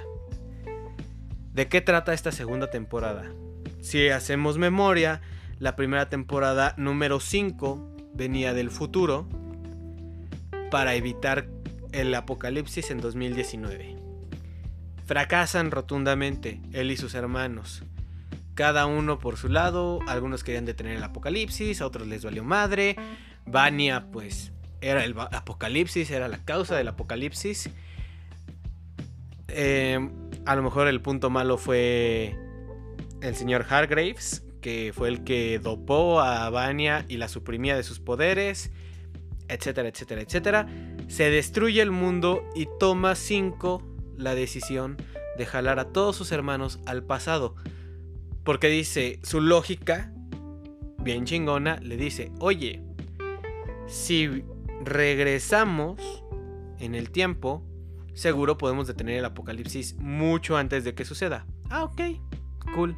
¿De 1.53 1.67
qué 1.67 1.81
trata 1.81 2.13
esta 2.13 2.31
segunda 2.31 2.69
temporada? 2.69 3.31
Si 3.81 4.09
hacemos 4.09 4.57
memoria, 4.57 5.21
la 5.59 5.75
primera 5.75 6.09
temporada 6.09 6.73
número 6.77 7.19
5 7.19 8.11
venía 8.13 8.53
del 8.53 8.69
futuro 8.69 9.27
para 10.71 10.95
evitar 10.95 11.47
el 11.91 12.13
apocalipsis 12.13 12.91
en 12.91 12.99
2019. 12.99 13.95
Fracasan 15.05 15.71
rotundamente 15.71 16.61
él 16.73 16.91
y 16.91 16.97
sus 16.97 17.13
hermanos. 17.13 17.83
Cada 18.53 18.85
uno 18.85 19.19
por 19.19 19.37
su 19.37 19.49
lado, 19.49 19.99
algunos 20.07 20.43
querían 20.43 20.65
detener 20.65 20.97
el 20.97 21.03
apocalipsis, 21.03 21.81
a 21.81 21.85
otros 21.85 22.07
les 22.07 22.23
valió 22.23 22.43
madre. 22.43 22.95
Vania 23.45 24.07
pues 24.11 24.51
era 24.81 25.03
el 25.03 25.15
apocalipsis, 25.19 26.09
era 26.09 26.27
la 26.27 26.43
causa 26.43 26.75
del 26.75 26.87
apocalipsis. 26.87 27.69
Eh, 29.47 30.09
a 30.45 30.55
lo 30.55 30.63
mejor 30.63 30.87
el 30.87 31.01
punto 31.01 31.29
malo 31.29 31.57
fue 31.57 32.35
el 33.21 33.35
señor 33.35 33.65
Hargraves, 33.69 34.44
que 34.65 34.93
fue 34.95 35.09
el 35.09 35.23
que 35.23 35.59
dopó 35.59 36.21
a 36.21 36.49
Vania 36.49 37.05
y 37.07 37.17
la 37.17 37.27
suprimía 37.27 37.75
de 37.75 37.83
sus 37.83 37.99
poderes, 37.99 38.71
etcétera, 39.47 39.89
etcétera, 39.89 40.21
etcétera. 40.21 40.67
Se 41.07 41.29
destruye 41.29 41.83
el 41.83 41.91
mundo 41.91 42.43
y 42.55 42.67
toma 42.79 43.13
5 43.13 43.83
la 44.17 44.33
decisión 44.33 44.97
de 45.37 45.45
jalar 45.45 45.77
a 45.77 45.89
todos 45.89 46.15
sus 46.15 46.31
hermanos 46.31 46.79
al 46.87 47.03
pasado. 47.03 47.53
Porque 48.43 48.67
dice, 48.67 49.19
su 49.21 49.39
lógica, 49.39 50.11
bien 50.97 51.25
chingona, 51.25 51.79
le 51.81 51.95
dice, 51.95 52.31
oye, 52.39 52.81
si 53.85 54.45
regresamos 54.83 56.23
en 56.79 56.95
el 56.95 57.11
tiempo, 57.11 57.63
seguro 58.15 58.57
podemos 58.57 58.87
detener 58.87 59.19
el 59.19 59.25
apocalipsis 59.25 59.93
mucho 59.99 60.57
antes 60.57 60.83
de 60.83 60.95
que 60.95 61.05
suceda. 61.05 61.45
Ah, 61.69 61.83
ok, 61.83 62.01
cool. 62.73 62.97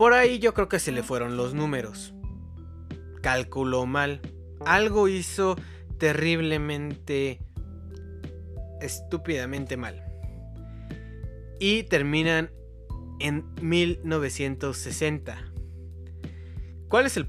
Por 0.00 0.14
ahí 0.14 0.38
yo 0.38 0.54
creo 0.54 0.66
que 0.66 0.78
se 0.78 0.92
le 0.92 1.02
fueron 1.02 1.36
los 1.36 1.52
números. 1.52 2.14
Calculó 3.20 3.84
mal. 3.84 4.22
Algo 4.64 5.08
hizo 5.08 5.56
terriblemente, 5.98 7.42
estúpidamente 8.80 9.76
mal. 9.76 10.02
Y 11.58 11.82
terminan 11.82 12.50
en 13.18 13.44
1960. 13.60 15.52
¿Cuál 16.88 17.04
es 17.04 17.18
el 17.18 17.28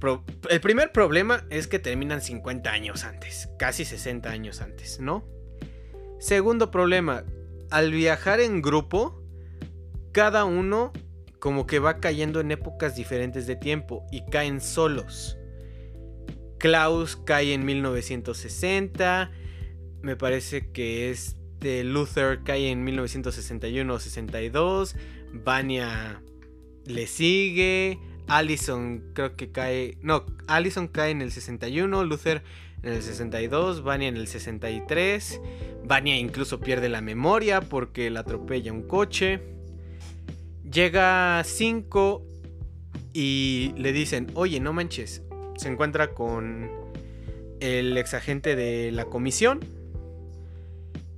El 0.50 0.62
primer 0.62 0.94
problema 0.94 1.46
es 1.50 1.68
que 1.68 1.78
terminan 1.78 2.22
50 2.22 2.72
años 2.72 3.04
antes, 3.04 3.50
casi 3.60 3.84
60 3.84 4.30
años 4.30 4.62
antes, 4.62 5.02
¿no? 5.02 5.28
Segundo 6.22 6.72
problema, 6.72 7.26
al 7.70 7.92
viajar 7.92 8.40
en 8.40 8.62
grupo, 8.62 9.22
cada 10.14 10.46
uno 10.46 10.94
como 11.42 11.66
que 11.66 11.80
va 11.80 12.00
cayendo 12.00 12.40
en 12.40 12.52
épocas 12.52 12.96
diferentes 12.96 13.48
de 13.48 13.56
tiempo 13.56 14.06
y 14.12 14.24
caen 14.28 14.62
solos. 14.62 15.38
Klaus 16.60 17.16
cae 17.16 17.54
en 17.54 17.66
1960, 17.66 19.32
me 20.04 20.16
parece 20.16 20.72
que 20.72 21.10
este 21.10 21.84
Luther 21.84 22.44
cae 22.44 22.70
en 22.70 22.84
1961 22.84 23.92
o 23.92 24.00
62, 24.00 24.96
Vania 25.34 26.22
le 26.86 27.08
sigue, 27.08 27.98
Allison 28.28 29.04
creo 29.16 29.36
que 29.36 29.52
cae. 29.52 29.98
No, 30.02 30.28
Allison 30.46 30.88
cae 30.88 31.10
en 31.10 31.24
el 31.24 31.32
61, 31.32 32.04
Luther 32.04 32.44
en 32.84 32.94
el 32.94 33.02
62, 33.02 33.82
Vania 33.82 34.10
en 34.10 34.18
el 34.18 34.28
63. 34.28 35.42
Vania 35.86 36.18
incluso 36.18 36.60
pierde 36.60 36.88
la 36.88 37.02
memoria 37.02 37.62
porque 37.62 38.12
la 38.12 38.20
atropella 38.20 38.72
un 38.72 38.84
coche. 38.84 39.42
Llega 40.72 41.44
5 41.44 42.24
y 43.14 43.74
le 43.78 43.92
dicen, 43.92 44.32
oye, 44.36 44.60
no 44.60 44.72
manches. 44.74 45.22
Se 45.58 45.68
encuentra 45.68 46.14
con 46.14 46.70
el 47.60 47.98
exagente 47.98 48.56
de 48.56 48.92
la 48.92 49.06
comisión 49.06 49.60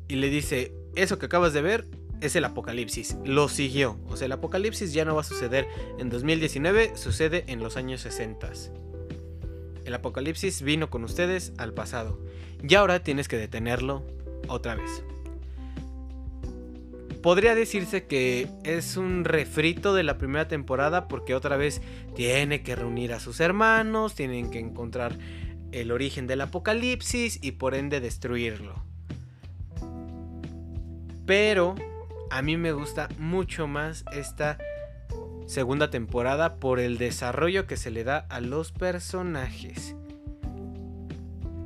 y 0.07 0.15
le 0.15 0.29
dice, 0.29 0.73
eso 0.95 1.19
que 1.19 1.27
acabas 1.27 1.53
de 1.53 1.61
ver 1.61 1.85
es 2.21 2.35
el 2.35 2.45
apocalipsis. 2.45 3.17
Lo 3.25 3.47
siguió. 3.47 3.99
O 4.07 4.17
sea, 4.17 4.25
el 4.25 4.31
apocalipsis 4.31 4.91
ya 4.91 5.05
no 5.05 5.15
va 5.15 5.21
a 5.21 5.25
suceder 5.25 5.67
en 5.99 6.09
2019, 6.09 6.95
sucede 6.95 7.43
en 7.47 7.59
los 7.59 7.77
años 7.77 8.01
60. 8.01 8.51
El 9.85 9.93
apocalipsis 9.93 10.61
vino 10.61 10.89
con 10.89 11.03
ustedes 11.03 11.53
al 11.57 11.73
pasado. 11.73 12.19
Y 12.67 12.73
ahora 12.75 13.03
tienes 13.03 13.27
que 13.27 13.37
detenerlo 13.37 14.03
otra 14.47 14.75
vez. 14.75 15.03
Podría 17.23 17.55
decirse 17.55 18.05
que 18.05 18.49
es 18.65 18.97
un 18.97 19.23
refrito 19.23 19.93
de 19.93 20.03
la 20.03 20.17
primera 20.17 20.49
temporada 20.49 21.07
porque 21.07 21.35
otra 21.35 21.55
vez 21.55 21.81
tiene 22.15 22.63
que 22.63 22.75
reunir 22.75 23.13
a 23.13 23.21
sus 23.21 23.39
hermanos, 23.39 24.13
tienen 24.13 24.51
que 24.51 24.59
encontrar 24.59 25.17
el 25.71 25.93
origen 25.93 26.27
del 26.27 26.41
apocalipsis 26.41 27.39
y 27.41 27.53
por 27.53 27.75
ende 27.75 28.01
destruirlo. 28.01 28.83
Pero 31.25 31.75
a 32.29 32.41
mí 32.41 32.57
me 32.57 32.73
gusta 32.73 33.07
mucho 33.17 33.67
más 33.67 34.03
esta 34.11 34.57
segunda 35.47 35.89
temporada 35.89 36.57
por 36.57 36.81
el 36.81 36.97
desarrollo 36.97 37.67
que 37.67 37.77
se 37.77 37.89
le 37.89 38.03
da 38.03 38.17
a 38.17 38.41
los 38.41 38.73
personajes. 38.73 39.95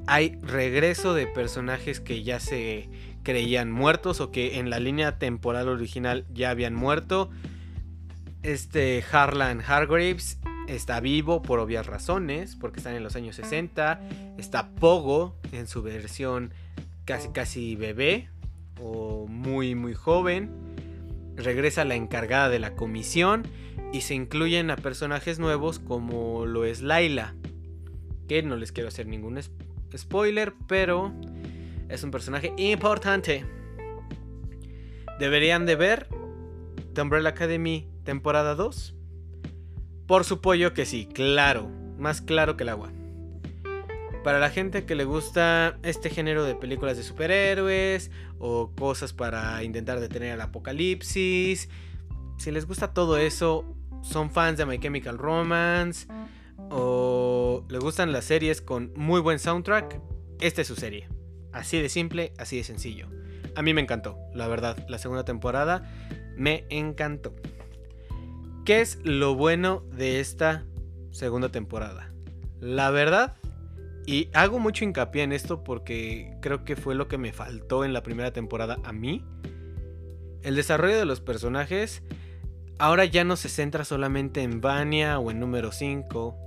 Hay 0.05 0.37
regreso 0.43 1.15
de 1.15 1.25
personajes 1.25 1.99
que 1.99 2.21
ya 2.21 2.39
se 2.39 2.89
creían 3.27 3.69
muertos 3.73 4.21
o 4.21 4.31
que 4.31 4.57
en 4.57 4.69
la 4.69 4.79
línea 4.79 5.19
temporal 5.19 5.67
original 5.67 6.25
ya 6.33 6.49
habían 6.49 6.73
muerto. 6.73 7.29
Este 8.41 9.03
Harlan 9.11 9.59
Hargraves 9.59 10.39
está 10.69 11.01
vivo 11.01 11.41
por 11.41 11.59
obvias 11.59 11.87
razones, 11.87 12.55
porque 12.55 12.79
están 12.79 12.95
en 12.95 13.03
los 13.03 13.17
años 13.17 13.35
60. 13.35 13.99
Está 14.37 14.69
Pogo 14.69 15.35
en 15.51 15.67
su 15.67 15.81
versión 15.81 16.53
casi 17.03 17.27
casi 17.27 17.75
bebé, 17.75 18.29
o 18.79 19.27
muy 19.27 19.75
muy 19.75 19.93
joven. 19.93 20.49
Regresa 21.35 21.83
la 21.83 21.95
encargada 21.95 22.47
de 22.47 22.59
la 22.59 22.75
comisión 22.75 23.43
y 23.91 24.01
se 24.01 24.15
incluyen 24.15 24.71
a 24.71 24.77
personajes 24.77 25.37
nuevos 25.37 25.79
como 25.79 26.45
lo 26.45 26.63
es 26.63 26.81
Laila. 26.81 27.35
Que 28.29 28.41
no 28.41 28.55
les 28.55 28.71
quiero 28.71 28.87
hacer 28.87 29.05
ningún 29.05 29.37
spoiler, 29.97 30.53
pero 30.65 31.13
es 31.89 32.03
un 32.03 32.11
personaje 32.11 32.53
importante. 32.57 33.45
¿Deberían 35.19 35.65
de 35.65 35.75
ver 35.75 36.07
The 36.93 37.01
Umbrella 37.01 37.29
Academy 37.29 37.87
temporada 38.03 38.55
2? 38.55 38.95
Por 40.05 40.23
supuesto 40.23 40.73
que 40.73 40.85
sí, 40.85 41.07
claro, 41.13 41.69
más 41.97 42.21
claro 42.21 42.55
que 42.55 42.63
el 42.63 42.69
agua. 42.69 42.91
Para 44.23 44.39
la 44.39 44.49
gente 44.49 44.85
que 44.85 44.95
le 44.95 45.05
gusta 45.05 45.79
este 45.83 46.09
género 46.09 46.43
de 46.43 46.55
películas 46.55 46.97
de 46.97 47.03
superhéroes 47.03 48.11
o 48.39 48.71
cosas 48.75 49.13
para 49.13 49.63
intentar 49.63 49.99
detener 49.99 50.33
el 50.33 50.41
apocalipsis, 50.41 51.69
si 52.37 52.51
les 52.51 52.65
gusta 52.65 52.93
todo 52.93 53.17
eso, 53.17 53.65
son 54.01 54.29
fans 54.29 54.57
de 54.57 54.65
My 54.65 54.79
Chemical 54.79 55.17
Romance 55.17 56.07
o 56.69 57.65
les 57.69 57.79
gustan 57.79 58.11
las 58.11 58.25
series 58.25 58.61
con 58.61 58.91
muy 58.95 59.21
buen 59.21 59.39
soundtrack, 59.39 59.99
esta 60.39 60.61
es 60.61 60.67
su 60.67 60.75
serie. 60.75 61.07
Así 61.57 61.81
de 61.81 61.89
simple, 61.89 62.33
así 62.37 62.57
de 62.57 62.63
sencillo. 62.63 63.07
A 63.55 63.61
mí 63.61 63.73
me 63.73 63.81
encantó, 63.81 64.17
la 64.33 64.47
verdad. 64.47 64.77
La 64.87 64.99
segunda 64.99 65.25
temporada 65.25 65.91
me 66.35 66.65
encantó. 66.69 67.35
¿Qué 68.65 68.81
es 68.81 68.99
lo 69.03 69.35
bueno 69.35 69.83
de 69.91 70.19
esta 70.19 70.65
segunda 71.11 71.49
temporada? 71.49 72.13
La 72.59 72.91
verdad, 72.91 73.35
y 74.05 74.29
hago 74.33 74.59
mucho 74.59 74.85
hincapié 74.85 75.23
en 75.23 75.31
esto 75.31 75.63
porque 75.63 76.37
creo 76.41 76.63
que 76.63 76.75
fue 76.75 76.95
lo 76.95 77.07
que 77.07 77.17
me 77.17 77.33
faltó 77.33 77.83
en 77.83 77.93
la 77.93 78.03
primera 78.03 78.31
temporada 78.31 78.77
a 78.83 78.93
mí. 78.93 79.25
El 80.43 80.55
desarrollo 80.55 80.97
de 80.97 81.05
los 81.05 81.21
personajes 81.21 82.03
ahora 82.77 83.05
ya 83.05 83.23
no 83.23 83.35
se 83.35 83.49
centra 83.49 83.83
solamente 83.83 84.43
en 84.43 84.61
Vania 84.61 85.17
o 85.17 85.31
en 85.31 85.39
número 85.39 85.71
5. 85.71 86.37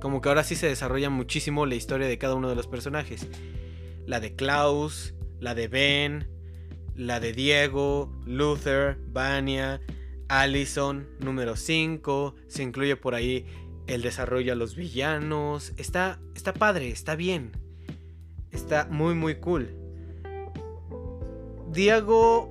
Como 0.00 0.20
que 0.20 0.28
ahora 0.28 0.44
sí 0.44 0.54
se 0.54 0.68
desarrolla 0.68 1.08
muchísimo 1.08 1.64
la 1.64 1.74
historia 1.74 2.06
de 2.06 2.18
cada 2.18 2.34
uno 2.34 2.50
de 2.50 2.54
los 2.54 2.66
personajes. 2.66 3.26
La 4.08 4.20
de 4.20 4.34
Klaus, 4.34 5.12
la 5.38 5.54
de 5.54 5.68
Ben, 5.68 6.30
la 6.94 7.20
de 7.20 7.34
Diego, 7.34 8.10
Luther, 8.24 8.96
Vania, 9.08 9.82
Allison, 10.28 11.06
número 11.20 11.56
5. 11.56 12.34
Se 12.46 12.62
incluye 12.62 12.96
por 12.96 13.14
ahí 13.14 13.44
el 13.86 14.00
desarrollo 14.00 14.54
a 14.54 14.56
los 14.56 14.76
villanos. 14.76 15.74
Está, 15.76 16.20
está 16.34 16.54
padre, 16.54 16.88
está 16.88 17.16
bien. 17.16 17.52
Está 18.50 18.88
muy, 18.90 19.14
muy 19.14 19.40
cool. 19.40 19.76
Diego 21.70 22.50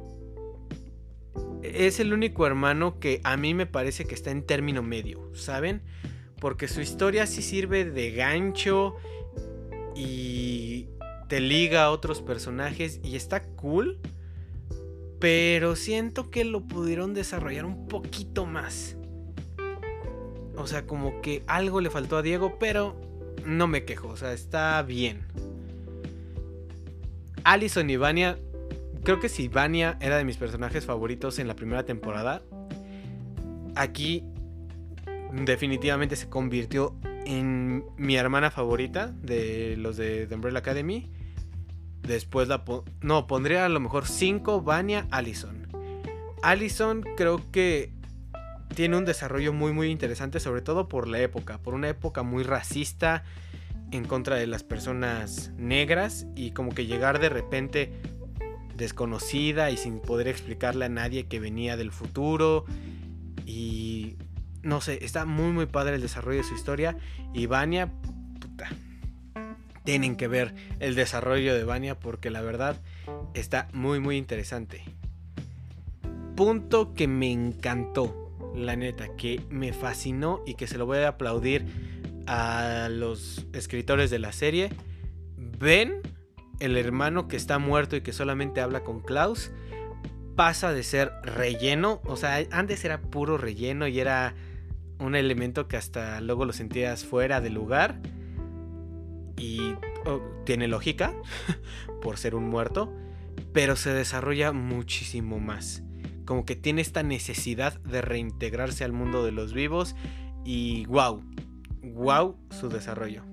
es 1.64 2.00
el 2.00 2.14
único 2.14 2.46
hermano 2.46 3.00
que 3.00 3.20
a 3.24 3.36
mí 3.36 3.56
me 3.56 3.66
parece 3.66 4.06
que 4.06 4.14
está 4.14 4.30
en 4.30 4.46
término 4.46 4.84
medio, 4.84 5.34
¿saben? 5.34 5.82
Porque 6.40 6.68
su 6.68 6.82
historia 6.82 7.26
sí 7.26 7.42
sirve 7.42 7.84
de 7.84 8.12
gancho 8.12 8.96
y 9.96 10.90
te 11.28 11.40
liga 11.42 11.84
a 11.84 11.92
otros 11.92 12.22
personajes 12.22 13.00
y 13.04 13.16
está 13.16 13.44
cool. 13.44 14.00
Pero 15.20 15.76
siento 15.76 16.30
que 16.30 16.46
lo 16.46 16.62
pudieron 16.62 17.14
desarrollar 17.14 17.66
un 17.66 17.88
poquito 17.88 18.46
más. 18.46 18.96
O 20.56 20.68
sea, 20.68 20.86
como 20.86 21.22
que 21.22 21.44
algo 21.48 21.82
le 21.82 21.90
faltó 21.90 22.18
a 22.18 22.22
Diego, 22.22 22.58
pero 22.60 23.00
no 23.46 23.68
me 23.68 23.86
quejo. 23.86 24.10
O 24.10 24.18
sea, 24.18 24.34
está 24.34 24.82
bien. 24.84 25.22
Alison 27.44 27.90
y 27.90 27.98
Vania. 27.98 28.38
Creo 29.04 29.20
que 29.20 29.30
si 29.30 29.48
Vania 29.48 29.98
era 30.02 30.18
de 30.18 30.26
mis 30.26 30.38
personajes 30.38 30.86
favoritos 30.86 31.40
en 31.40 31.48
la 31.48 31.56
primera 31.56 31.84
temporada. 31.84 32.42
Aquí 33.76 34.24
definitivamente 35.32 36.16
se 36.16 36.30
convirtió 36.30 36.96
en 37.26 37.86
mi 37.98 38.16
hermana 38.16 38.52
favorita 38.52 39.14
de 39.22 39.76
los 39.78 39.98
de 39.98 40.28
The 40.28 40.36
Umbrella 40.36 40.60
Academy. 40.60 41.10
Después 42.08 42.48
la... 42.48 42.64
no, 43.02 43.28
pondría 43.28 43.66
a 43.66 43.70
lo 43.70 43.80
mejor 43.80 44.08
5 44.08 44.62
Vania, 44.62 45.08
Allison. 45.12 45.68
Allison 46.42 47.04
creo 47.18 47.42
que 47.52 47.92
tiene 48.74 48.98
un 48.98 49.06
desarrollo 49.06 49.54
muy 49.54 49.74
muy 49.74 49.90
interesante, 49.90 50.40
sobre 50.40 50.62
todo 50.62 50.88
por 50.88 51.08
la 51.08 51.20
época, 51.20 51.58
por 51.58 51.74
una 51.74 51.90
época 51.90 52.24
muy 52.24 52.44
racista 52.44 53.24
en 53.92 54.06
contra 54.06 54.36
de 54.36 54.48
las 54.48 54.64
personas 54.64 55.52
negras 55.58 56.28
y 56.36 56.52
como 56.52 56.72
que 56.72 56.86
llegar 56.86 57.20
de 57.20 57.30
repente 57.30 57.92
desconocida 58.76 59.72
y 59.72 59.78
sin 59.78 60.00
poder 60.00 60.28
explicarle 60.28 60.86
a 60.86 60.90
nadie 60.90 61.28
que 61.28 61.40
venía 61.40 61.76
del 61.78 61.92
futuro 61.92 62.66
y 63.46 64.16
no 64.62 64.82
sé, 64.82 65.04
está 65.04 65.26
muy 65.26 65.52
muy 65.52 65.66
padre 65.66 65.96
el 65.96 66.02
desarrollo 66.02 66.40
de 66.40 66.44
su 66.44 66.54
historia 66.54 66.98
y 67.34 67.48
Vania, 67.48 67.92
puta, 68.40 68.70
tienen 69.88 70.18
que 70.18 70.28
ver 70.28 70.54
el 70.82 70.96
desarrollo 70.96 71.56
de 71.56 71.64
Vania 71.64 71.98
porque 71.98 72.30
la 72.30 72.42
verdad 72.42 72.76
está 73.34 73.70
muy 73.72 74.02
muy 74.02 74.18
interesante. 74.18 74.84
Punto 76.36 76.94
que 76.94 77.08
me 77.08 77.32
encantó, 77.32 78.54
la 78.54 78.76
neta, 78.76 79.16
que 79.16 79.40
me 79.50 79.72
fascinó 79.72 80.42
y 80.46 80.56
que 80.56 80.68
se 80.68 80.78
lo 80.78 80.86
voy 80.86 80.98
a 80.98 81.08
aplaudir 81.08 81.64
a 82.28 82.90
los 82.92 83.48
escritores 83.54 84.10
de 84.10 84.20
la 84.20 84.34
serie. 84.34 84.72
Ven 85.38 86.02
el 86.60 86.76
hermano 86.76 87.30
que 87.30 87.38
está 87.38 87.58
muerto 87.58 87.96
y 87.96 88.02
que 88.02 88.12
solamente 88.12 88.60
habla 88.60 88.84
con 88.84 89.00
Klaus 89.00 89.52
pasa 90.36 90.74
de 90.74 90.84
ser 90.84 91.14
relleno, 91.24 92.02
o 92.04 92.18
sea, 92.18 92.46
antes 92.52 92.84
era 92.84 93.00
puro 93.00 93.38
relleno 93.38 93.88
y 93.88 94.02
era 94.02 94.36
un 95.00 95.16
elemento 95.16 95.70
que 95.70 95.78
hasta 95.78 96.20
luego 96.20 96.44
lo 96.44 96.52
sentías 96.52 97.06
fuera 97.06 97.40
de 97.40 97.52
lugar 97.52 98.02
y 99.38 99.76
oh, 100.06 100.22
tiene 100.46 100.68
lógica 100.68 101.14
por 102.02 102.18
ser 102.18 102.36
un 102.36 102.50
muerto, 102.50 102.94
pero 103.54 103.76
se 103.76 103.94
desarrolla 103.94 104.52
muchísimo 104.52 105.40
más. 105.40 105.84
Como 106.26 106.46
que 106.46 106.56
tiene 106.56 106.82
esta 106.82 107.04
necesidad 107.04 107.80
de 107.82 108.02
reintegrarse 108.02 108.84
al 108.84 108.92
mundo 108.92 109.24
de 109.24 109.32
los 109.32 109.54
vivos 109.54 109.96
y 110.44 110.86
wow, 110.88 111.24
wow 111.84 112.38
su 112.50 112.70
desarrollo. 112.70 113.24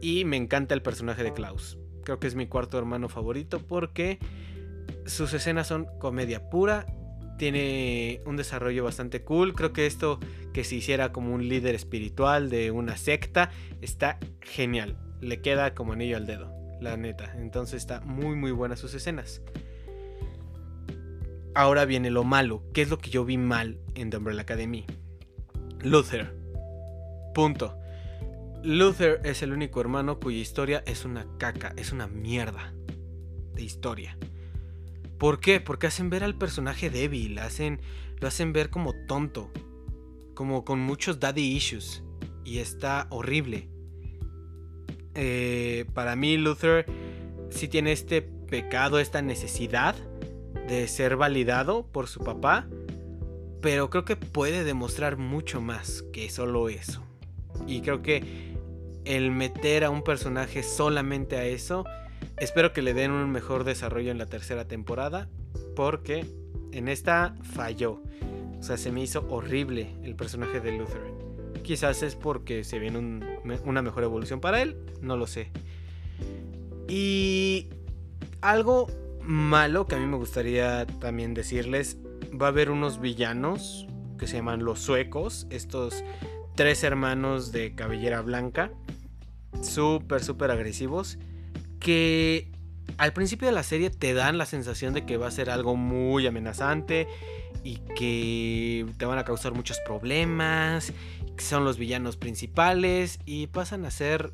Y 0.00 0.24
me 0.24 0.36
encanta 0.36 0.74
el 0.74 0.82
personaje 0.82 1.22
de 1.22 1.32
Klaus. 1.32 1.78
Creo 2.04 2.18
que 2.18 2.26
es 2.26 2.34
mi 2.34 2.46
cuarto 2.46 2.78
hermano 2.78 3.08
favorito 3.08 3.60
porque 3.66 4.18
sus 5.06 5.32
escenas 5.34 5.66
son 5.66 5.86
comedia 5.98 6.50
pura 6.50 6.86
tiene 7.38 8.20
un 8.26 8.36
desarrollo 8.36 8.84
bastante 8.84 9.22
cool. 9.22 9.54
Creo 9.54 9.72
que 9.72 9.86
esto 9.86 10.20
que 10.52 10.64
se 10.64 10.74
hiciera 10.76 11.12
como 11.12 11.34
un 11.34 11.48
líder 11.48 11.74
espiritual 11.74 12.50
de 12.50 12.70
una 12.70 12.96
secta 12.96 13.50
está 13.80 14.18
genial. 14.40 14.98
Le 15.20 15.40
queda 15.40 15.74
como 15.74 15.94
anillo 15.94 16.16
al 16.16 16.26
dedo, 16.26 16.52
la 16.80 16.96
neta. 16.96 17.34
Entonces 17.38 17.80
está 17.80 18.00
muy 18.02 18.36
muy 18.36 18.50
buena 18.50 18.76
sus 18.76 18.92
escenas. 18.94 19.40
Ahora 21.54 21.86
viene 21.86 22.10
lo 22.10 22.24
malo. 22.24 22.62
¿Qué 22.74 22.82
es 22.82 22.90
lo 22.90 22.98
que 22.98 23.10
yo 23.10 23.24
vi 23.24 23.38
mal 23.38 23.80
en 23.94 24.10
The 24.10 24.18
Umbrella 24.18 24.42
Academy? 24.42 24.84
Luther. 25.82 26.34
Punto. 27.34 27.78
Luther 28.62 29.20
es 29.24 29.42
el 29.42 29.52
único 29.52 29.80
hermano 29.80 30.18
cuya 30.18 30.38
historia 30.38 30.82
es 30.86 31.04
una 31.04 31.26
caca, 31.38 31.72
es 31.76 31.92
una 31.92 32.08
mierda 32.08 32.74
de 33.54 33.62
historia. 33.62 34.16
¿Por 35.18 35.40
qué? 35.40 35.60
Porque 35.60 35.88
hacen 35.88 36.10
ver 36.10 36.22
al 36.22 36.36
personaje 36.36 36.90
débil, 36.90 37.38
hacen, 37.38 37.80
lo 38.20 38.28
hacen 38.28 38.52
ver 38.52 38.70
como 38.70 38.94
tonto, 39.06 39.50
como 40.34 40.64
con 40.64 40.78
muchos 40.78 41.18
daddy 41.18 41.42
issues. 41.42 42.04
Y 42.44 42.58
está 42.58 43.08
horrible. 43.10 43.68
Eh, 45.14 45.84
para 45.94 46.14
mí 46.14 46.36
Luther 46.36 46.86
sí 47.50 47.68
tiene 47.68 47.92
este 47.92 48.22
pecado, 48.22 49.00
esta 49.00 49.20
necesidad 49.20 49.96
de 50.68 50.86
ser 50.86 51.16
validado 51.16 51.86
por 51.86 52.06
su 52.06 52.20
papá. 52.20 52.68
Pero 53.60 53.90
creo 53.90 54.04
que 54.04 54.14
puede 54.14 54.62
demostrar 54.62 55.16
mucho 55.16 55.60
más 55.60 56.04
que 56.12 56.30
solo 56.30 56.68
eso. 56.68 57.02
Y 57.66 57.80
creo 57.80 58.02
que 58.02 58.54
el 59.04 59.32
meter 59.32 59.84
a 59.84 59.90
un 59.90 60.02
personaje 60.02 60.62
solamente 60.62 61.36
a 61.36 61.44
eso 61.44 61.84
Espero 62.40 62.72
que 62.72 62.82
le 62.82 62.94
den 62.94 63.10
un 63.10 63.30
mejor 63.30 63.64
desarrollo 63.64 64.10
en 64.10 64.18
la 64.18 64.26
tercera 64.26 64.66
temporada. 64.66 65.28
Porque 65.74 66.26
en 66.72 66.88
esta 66.88 67.34
falló. 67.42 68.02
O 68.58 68.62
sea, 68.62 68.76
se 68.76 68.92
me 68.92 69.02
hizo 69.02 69.26
horrible 69.28 69.94
el 70.02 70.14
personaje 70.14 70.60
de 70.60 70.76
Luther. 70.76 71.02
Quizás 71.62 72.02
es 72.02 72.14
porque 72.14 72.64
se 72.64 72.78
viene 72.78 72.98
una 73.64 73.82
mejor 73.82 74.04
evolución 74.04 74.40
para 74.40 74.62
él. 74.62 74.76
No 75.00 75.16
lo 75.16 75.26
sé. 75.26 75.50
Y 76.88 77.68
algo 78.40 78.86
malo 79.20 79.86
que 79.86 79.96
a 79.96 79.98
mí 79.98 80.06
me 80.06 80.16
gustaría 80.16 80.86
también 80.86 81.34
decirles. 81.34 81.98
Va 82.40 82.46
a 82.46 82.48
haber 82.50 82.70
unos 82.70 83.00
villanos 83.00 83.86
que 84.18 84.26
se 84.26 84.36
llaman 84.36 84.64
los 84.64 84.80
suecos. 84.80 85.46
Estos 85.50 86.04
tres 86.54 86.82
hermanos 86.84 87.52
de 87.52 87.74
cabellera 87.74 88.22
blanca. 88.22 88.72
Súper, 89.62 90.22
súper 90.22 90.50
agresivos 90.50 91.18
que 91.78 92.50
al 92.96 93.12
principio 93.12 93.46
de 93.46 93.52
la 93.52 93.62
serie 93.62 93.90
te 93.90 94.14
dan 94.14 94.38
la 94.38 94.46
sensación 94.46 94.94
de 94.94 95.04
que 95.04 95.16
va 95.16 95.28
a 95.28 95.30
ser 95.30 95.50
algo 95.50 95.76
muy 95.76 96.26
amenazante 96.26 97.06
y 97.62 97.76
que 97.96 98.86
te 98.96 99.04
van 99.04 99.18
a 99.18 99.24
causar 99.24 99.52
muchos 99.52 99.78
problemas, 99.80 100.92
que 101.36 101.44
son 101.44 101.64
los 101.64 101.78
villanos 101.78 102.16
principales 102.16 103.18
y 103.24 103.46
pasan 103.48 103.84
a 103.84 103.90
ser 103.90 104.32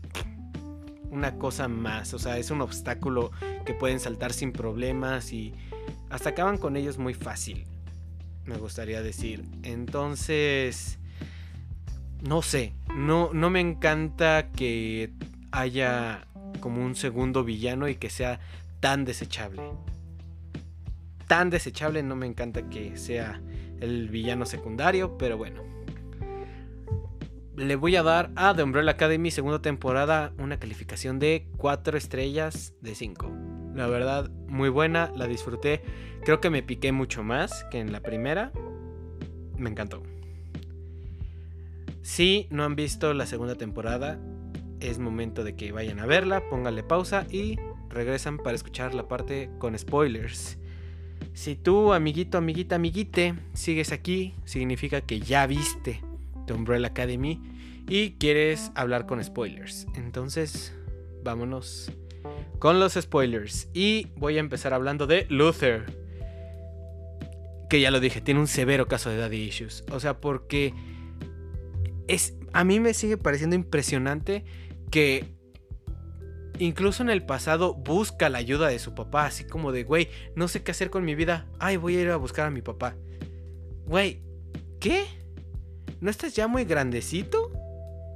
una 1.11 1.39
cosa 1.39 1.69
más, 1.69 2.13
o 2.13 2.19
sea, 2.19 2.39
es 2.39 2.51
un 2.51 2.61
obstáculo 2.61 3.31
que 3.65 3.73
pueden 3.73 4.01
saltar 4.01 4.33
sin 4.33 4.53
problemas 4.53 5.33
y 5.33 5.55
hasta 6.11 6.31
acaban 6.31 6.59
con 6.59 6.77
ellos 6.77 6.99
muy 6.99 7.15
fácil, 7.15 7.65
me 8.47 8.57
gustaría 8.57 9.01
decir. 9.01 9.45
Entonces, 9.63 10.99
no 12.21 12.43
sé, 12.43 12.73
no, 12.97 13.31
no 13.33 13.51
me 13.51 13.61
encanta 13.61 14.51
que 14.51 15.13
haya 15.53 16.27
como 16.65 16.83
un 16.83 16.95
segundo 16.95 17.45
villano 17.45 17.91
y 17.91 17.97
que 17.97 18.09
sea 18.09 18.41
tan 18.81 19.05
desechable. 19.05 19.61
Tan 21.27 21.51
desechable, 21.51 22.03
no 22.03 22.17
me 22.17 22.25
encanta 22.25 22.71
que 22.71 22.97
sea 22.97 23.43
el 23.81 24.09
villano 24.09 24.47
secundario, 24.47 25.19
pero 25.19 25.37
bueno. 25.37 25.63
Le 27.55 27.77
voy 27.77 27.97
a 27.97 28.03
dar 28.03 28.31
a 28.35 28.55
The 28.55 28.63
Umbrella 28.63 28.93
Academy 28.93 29.31
segunda 29.31 29.61
temporada 29.61 30.33
una 30.39 30.59
calificación 30.59 31.19
de 31.19 31.51
4 31.59 31.99
estrellas 31.99 32.73
de 32.81 32.95
5. 32.95 33.31
La 33.75 33.87
verdad, 33.87 34.31
muy 34.49 34.71
buena, 34.71 35.13
la 35.15 35.27
disfruté. 35.27 35.83
Creo 36.25 36.41
que 36.41 36.49
me 36.49 36.63
piqué 36.63 36.93
mucho 36.93 37.23
más 37.23 37.65
que 37.71 37.79
en 37.79 37.93
la 37.93 38.01
primera. 38.01 38.53
Me 39.59 39.69
encantó. 39.69 40.03
Si 42.01 42.49
no 42.51 42.65
han 42.65 42.75
visto 42.75 43.13
la 43.13 43.27
segunda 43.27 43.57
temporada, 43.57 44.19
es 44.91 44.99
momento 44.99 45.45
de 45.45 45.57
que 45.57 45.73
vayan 45.73 45.99
a 46.01 46.07
verla, 46.07 46.49
pónganle 46.49 46.83
pausa 46.83 47.27
y 47.31 47.59
regresan 47.89 48.39
para 48.39 48.55
escuchar 48.55 48.95
la 48.95 49.09
parte 49.09 49.51
con 49.59 49.79
spoilers. 49.79 50.59
Si 51.33 51.57
tú, 51.57 51.93
amiguito, 51.93 52.39
amiguita, 52.39 52.77
amiguite, 52.77 53.35
sigues 53.55 53.93
aquí, 53.93 54.35
significa 54.45 55.01
que 55.01 55.21
ya 55.21 55.47
viste 55.47 56.01
The 56.47 56.53
Umbrella 56.53 56.89
Academy 56.89 57.41
y 57.89 58.13
quieres 58.13 58.71
hablar 58.75 59.07
con 59.07 59.23
spoilers. 59.23 59.87
Entonces, 59.95 60.75
vámonos 61.23 61.91
con 62.59 62.81
los 62.81 62.95
spoilers. 62.95 63.69
Y 63.75 64.09
voy 64.17 64.37
a 64.37 64.41
empezar 64.41 64.75
hablando 64.75 65.07
de 65.07 65.27
Luther. 65.29 65.85
Que 67.69 67.81
ya 67.81 67.91
lo 67.91 68.01
dije, 68.01 68.21
tiene 68.21 68.41
un 68.41 68.47
severo 68.47 68.87
caso 68.87 69.11
de 69.11 69.17
daddy 69.17 69.37
issues. 69.37 69.85
O 69.91 70.01
sea, 70.01 70.21
porque 70.21 70.73
es, 72.07 72.35
a 72.53 72.65
mí 72.65 72.81
me 72.81 72.95
sigue 72.95 73.17
pareciendo 73.17 73.57
impresionante 73.57 74.45
que 74.95 75.35
incluso 76.61 77.03
en 77.03 77.11
el 77.11 77.27
pasado 77.27 77.75
busca 77.75 78.29
la 78.29 78.39
ayuda 78.39 78.69
de 78.69 78.79
su 78.79 78.95
papá, 78.95 79.27
así 79.27 79.43
como 79.43 79.73
de, 79.73 79.83
güey, 79.83 80.09
no 80.37 80.47
sé 80.47 80.63
qué 80.63 80.71
hacer 80.71 80.89
con 80.89 81.05
mi 81.05 81.17
vida, 81.17 81.49
ay, 81.59 81.79
voy 81.79 81.97
a 81.97 82.03
ir 82.03 82.11
a 82.11 82.17
buscar 82.17 82.47
a 82.47 82.51
mi 82.53 82.63
papá. 82.63 82.95
Güey, 83.87 84.23
¿qué? 84.79 85.05
¿No 86.01 86.13
estás 86.13 86.37
ya 86.37 86.47
muy 86.47 86.65
grandecito 86.65 87.51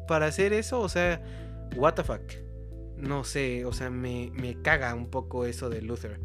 para 0.06 0.26
hacer 0.26 0.52
eso? 0.52 0.78
O 0.78 0.88
sea, 0.88 1.20
what 1.74 1.94
the 1.94 2.04
fuck. 2.04 2.22
No 2.96 3.24
sé, 3.24 3.64
o 3.64 3.72
sea, 3.72 3.90
me, 3.90 4.30
me 4.34 4.62
caga 4.62 4.94
un 4.94 5.10
poco 5.10 5.46
eso 5.46 5.68
de 5.70 5.82
Luther. 5.82 6.20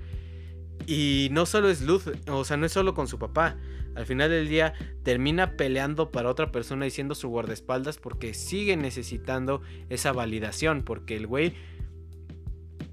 Y 0.86 1.30
no 1.32 1.48
solo 1.48 1.72
es 1.72 1.82
Luther, 1.82 2.20
o 2.30 2.46
sea, 2.46 2.58
no 2.58 2.68
es 2.68 2.72
solo 2.72 2.94
con 2.94 3.08
su 3.08 3.18
papá. 3.18 3.58
Al 3.96 4.06
final 4.06 4.30
del 4.30 4.48
día 4.48 4.74
termina 5.04 5.56
peleando 5.56 6.12
para 6.12 6.30
otra 6.30 6.52
persona 6.52 6.88
y 6.88 6.92
siendo 6.92 7.16
su 7.16 7.30
guardaespaldas 7.30 7.98
porque 7.98 8.34
sigue 8.34 8.76
necesitando 8.78 9.62
esa 9.90 10.12
validación. 10.12 10.84
Porque 10.84 11.16
el 11.16 11.28
güey 11.28 11.54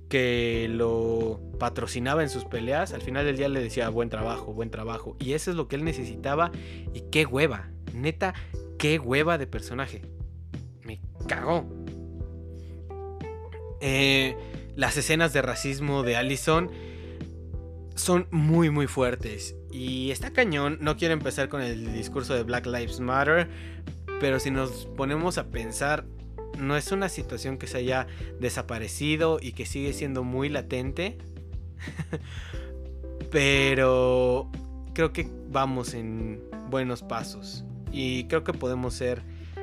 que 0.08 0.66
lo 0.68 1.40
patrocinaba 1.58 2.22
en 2.22 2.28
sus 2.28 2.44
peleas, 2.44 2.92
al 2.92 3.00
final 3.00 3.24
del 3.24 3.36
día 3.36 3.48
le 3.48 3.60
decía 3.60 3.88
buen 3.88 4.08
trabajo, 4.08 4.52
buen 4.52 4.70
trabajo. 4.70 5.16
Y 5.20 5.32
eso 5.32 5.50
es 5.50 5.56
lo 5.56 5.68
que 5.68 5.76
él 5.76 5.84
necesitaba. 5.84 6.50
Y 6.92 7.02
qué 7.10 7.24
hueva, 7.24 7.70
neta, 7.94 8.34
qué 8.78 8.98
hueva 8.98 9.38
de 9.38 9.46
personaje. 9.46 10.02
Me 10.84 11.00
cagó. 11.26 11.66
Eh, 13.80 14.36
las 14.76 14.96
escenas 14.96 15.32
de 15.32 15.42
racismo 15.42 16.02
de 16.02 16.16
Allison 16.16 16.70
son 18.00 18.26
muy 18.30 18.70
muy 18.70 18.86
fuertes. 18.86 19.54
Y 19.70 20.10
está 20.10 20.32
cañón, 20.32 20.78
no 20.80 20.96
quiero 20.96 21.14
empezar 21.14 21.48
con 21.48 21.62
el 21.62 21.92
discurso 21.92 22.34
de 22.34 22.42
Black 22.42 22.66
Lives 22.66 23.00
Matter, 23.00 23.48
pero 24.20 24.40
si 24.40 24.50
nos 24.50 24.86
ponemos 24.96 25.38
a 25.38 25.46
pensar, 25.46 26.04
no 26.58 26.76
es 26.76 26.92
una 26.92 27.08
situación 27.08 27.58
que 27.58 27.66
se 27.66 27.78
haya 27.78 28.06
desaparecido 28.40 29.38
y 29.40 29.52
que 29.52 29.66
sigue 29.66 29.92
siendo 29.92 30.24
muy 30.24 30.48
latente, 30.48 31.18
pero 33.30 34.50
creo 34.92 35.12
que 35.12 35.28
vamos 35.48 35.94
en 35.94 36.42
buenos 36.68 37.02
pasos 37.02 37.64
y 37.92 38.24
creo 38.24 38.44
que 38.44 38.52
podemos 38.52 38.94
ser 38.94 39.22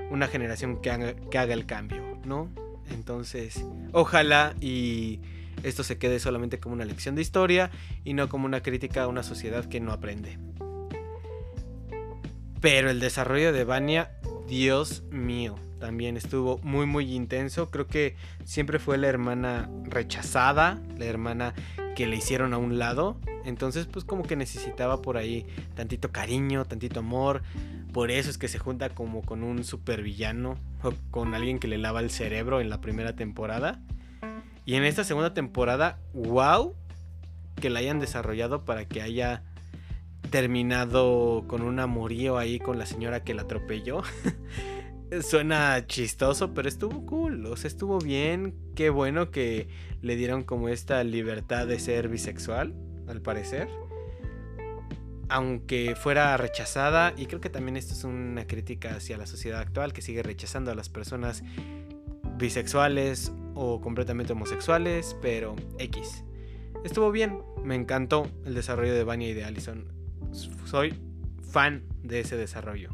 una 0.09 0.27
generación 0.27 0.81
que 0.81 0.89
haga, 0.89 1.13
que 1.15 1.37
haga 1.37 1.53
el 1.53 1.65
cambio, 1.65 2.01
¿no? 2.25 2.49
Entonces, 2.89 3.65
ojalá 3.91 4.55
y 4.61 5.19
esto 5.63 5.83
se 5.83 5.97
quede 5.97 6.19
solamente 6.19 6.59
como 6.59 6.75
una 6.75 6.85
lección 6.85 7.15
de 7.15 7.21
historia 7.21 7.71
y 8.03 8.13
no 8.13 8.29
como 8.29 8.45
una 8.45 8.61
crítica 8.61 9.03
a 9.03 9.07
una 9.07 9.23
sociedad 9.23 9.65
que 9.65 9.79
no 9.79 9.91
aprende. 9.91 10.37
Pero 12.61 12.89
el 12.89 12.99
desarrollo 12.99 13.53
de 13.53 13.63
Vania, 13.63 14.11
Dios 14.47 15.03
mío, 15.11 15.55
también 15.79 16.17
estuvo 16.17 16.57
muy 16.59 16.85
muy 16.85 17.13
intenso. 17.13 17.69
Creo 17.69 17.87
que 17.87 18.15
siempre 18.45 18.79
fue 18.79 18.97
la 18.97 19.07
hermana 19.07 19.69
rechazada, 19.83 20.81
la 20.97 21.05
hermana 21.05 21.53
que 21.95 22.07
le 22.07 22.15
hicieron 22.15 22.53
a 22.53 22.57
un 22.57 22.79
lado. 22.79 23.19
Entonces 23.45 23.85
pues 23.85 24.05
como 24.05 24.23
que 24.23 24.35
necesitaba 24.35 25.01
por 25.01 25.17
ahí 25.17 25.45
tantito 25.75 26.11
cariño, 26.11 26.65
tantito 26.65 26.99
amor. 26.99 27.43
Por 27.93 28.11
eso 28.11 28.29
es 28.29 28.37
que 28.37 28.47
se 28.47 28.59
junta 28.59 28.89
como 28.89 29.21
con 29.21 29.43
un 29.43 29.63
supervillano 29.63 30.57
o 30.83 30.93
con 31.11 31.33
alguien 31.33 31.59
que 31.59 31.67
le 31.67 31.77
lava 31.77 31.99
el 31.99 32.11
cerebro 32.11 32.59
en 32.59 32.69
la 32.69 32.81
primera 32.81 33.15
temporada. 33.15 33.81
Y 34.67 34.75
en 34.75 34.83
esta 34.83 35.05
segunda 35.05 35.33
temporada, 35.33 35.97
wow, 36.13 36.75
que 37.55 37.69
la 37.69 37.79
hayan 37.79 37.99
desarrollado 37.99 38.65
para 38.65 38.83
que 38.83 39.01
haya 39.01 39.41
terminado 40.29 41.45
con 41.47 41.61
un 41.61 41.79
amorío 41.79 42.37
ahí 42.37 42.59
con 42.59 42.77
la 42.77 42.85
señora 42.85 43.23
que 43.23 43.33
la 43.33 43.43
atropelló. 43.43 44.03
Suena 45.21 45.87
chistoso, 45.87 46.53
pero 46.53 46.67
estuvo 46.67 47.05
cool, 47.05 47.45
o 47.45 47.55
sea, 47.55 47.69
estuvo 47.69 47.99
bien. 47.99 48.55
Qué 48.75 48.89
bueno 48.89 49.31
que 49.31 49.69
le 50.01 50.17
dieron 50.17 50.43
como 50.43 50.67
esta 50.67 51.01
libertad 51.05 51.65
de 51.65 51.79
ser 51.79 52.09
bisexual, 52.09 52.75
al 53.07 53.21
parecer. 53.21 53.69
Aunque 55.29 55.95
fuera 55.95 56.35
rechazada, 56.35 57.13
y 57.15 57.27
creo 57.27 57.39
que 57.39 57.49
también 57.49 57.77
esto 57.77 57.93
es 57.93 58.03
una 58.03 58.45
crítica 58.47 58.97
hacia 58.97 59.17
la 59.17 59.27
sociedad 59.27 59.61
actual 59.61 59.93
que 59.93 60.01
sigue 60.01 60.23
rechazando 60.23 60.71
a 60.71 60.75
las 60.75 60.89
personas 60.89 61.41
bisexuales 62.37 63.31
o 63.57 63.81
completamente 63.81 64.33
homosexuales, 64.33 65.17
pero 65.21 65.55
X. 65.79 66.23
Estuvo 66.83 67.11
bien, 67.11 67.41
me 67.63 67.75
encantó 67.75 68.27
el 68.45 68.53
desarrollo 68.53 68.93
de 68.93 69.03
Vanya 69.03 69.27
y 69.27 69.33
de 69.33 69.43
Allison. 69.43 69.91
Soy 70.65 70.93
fan 71.41 71.83
de 72.03 72.19
ese 72.19 72.37
desarrollo. 72.37 72.91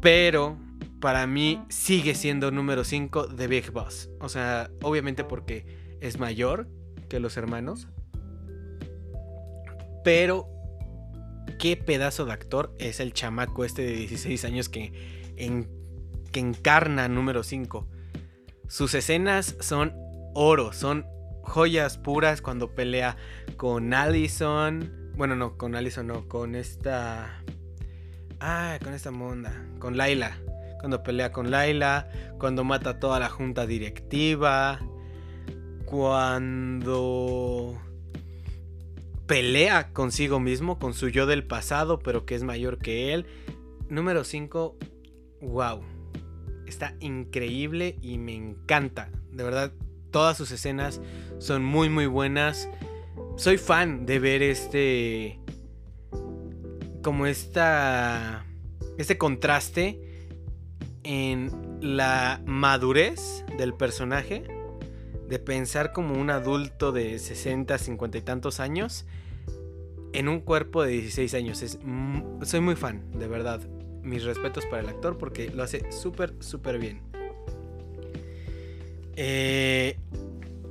Pero 0.00 0.56
para 1.00 1.26
mí 1.26 1.60
sigue 1.68 2.14
siendo 2.14 2.50
número 2.50 2.84
5 2.84 3.26
de 3.26 3.48
Big 3.48 3.72
Boss. 3.72 4.10
O 4.20 4.28
sea, 4.28 4.70
obviamente 4.82 5.24
porque 5.24 5.66
es 6.00 6.18
mayor 6.20 6.68
que 7.08 7.18
los 7.18 7.36
hermanos. 7.36 7.88
Pero 10.04 10.48
qué 11.58 11.76
pedazo 11.76 12.26
de 12.26 12.32
actor 12.32 12.74
es 12.78 13.00
el 13.00 13.12
chamaco 13.12 13.64
este 13.64 13.82
de 13.82 13.92
16 13.92 14.44
años 14.44 14.68
que, 14.68 14.92
en, 15.36 15.68
que 16.30 16.40
encarna 16.40 17.08
número 17.08 17.42
5. 17.42 17.88
Sus 18.68 18.94
escenas 18.94 19.56
son 19.60 19.92
oro, 20.34 20.72
son 20.72 21.06
joyas 21.42 21.98
puras 21.98 22.40
cuando 22.40 22.74
pelea 22.74 23.16
con 23.56 23.92
Allison. 23.92 25.12
Bueno, 25.16 25.36
no, 25.36 25.56
con 25.56 25.74
Allison 25.74 26.06
no, 26.06 26.28
con 26.28 26.54
esta... 26.54 27.42
Ah, 28.40 28.78
con 28.82 28.94
esta 28.94 29.10
monda, 29.10 29.66
con 29.78 29.96
Laila. 29.96 30.38
Cuando 30.80 31.02
pelea 31.02 31.32
con 31.32 31.50
Laila, 31.50 32.08
cuando 32.38 32.64
mata 32.64 32.90
a 32.90 32.98
toda 32.98 33.18
la 33.18 33.30
junta 33.30 33.66
directiva, 33.66 34.80
cuando 35.86 37.80
pelea 39.26 39.92
consigo 39.92 40.40
mismo, 40.40 40.78
con 40.78 40.92
su 40.92 41.08
yo 41.08 41.26
del 41.26 41.46
pasado, 41.46 42.00
pero 42.00 42.26
que 42.26 42.34
es 42.34 42.42
mayor 42.42 42.78
que 42.78 43.14
él. 43.14 43.26
Número 43.88 44.24
5, 44.24 44.76
wow 45.40 45.93
está 46.66 46.94
increíble 47.00 47.96
y 48.00 48.18
me 48.18 48.34
encanta. 48.34 49.10
De 49.30 49.44
verdad, 49.44 49.72
todas 50.10 50.36
sus 50.36 50.50
escenas 50.50 51.00
son 51.38 51.64
muy 51.64 51.88
muy 51.88 52.06
buenas. 52.06 52.68
Soy 53.36 53.58
fan 53.58 54.06
de 54.06 54.18
ver 54.18 54.42
este 54.42 55.38
como 57.02 57.26
esta 57.26 58.46
este 58.98 59.18
contraste 59.18 60.30
en 61.02 61.50
la 61.80 62.40
madurez 62.46 63.44
del 63.58 63.74
personaje 63.74 64.44
de 65.28 65.38
pensar 65.38 65.92
como 65.92 66.14
un 66.14 66.30
adulto 66.30 66.92
de 66.92 67.18
60, 67.18 67.78
50 67.78 68.18
y 68.18 68.22
tantos 68.22 68.60
años 68.60 69.06
en 70.12 70.28
un 70.28 70.40
cuerpo 70.40 70.82
de 70.82 70.92
16 70.92 71.34
años. 71.34 71.62
Es, 71.62 71.78
soy 72.42 72.60
muy 72.60 72.76
fan, 72.76 73.10
de 73.12 73.26
verdad 73.26 73.60
mis 74.04 74.24
respetos 74.24 74.66
para 74.66 74.82
el 74.82 74.88
actor 74.88 75.18
porque 75.18 75.50
lo 75.50 75.62
hace 75.62 75.90
súper, 75.90 76.34
súper 76.40 76.78
bien. 76.78 77.00
Eh, 79.16 79.98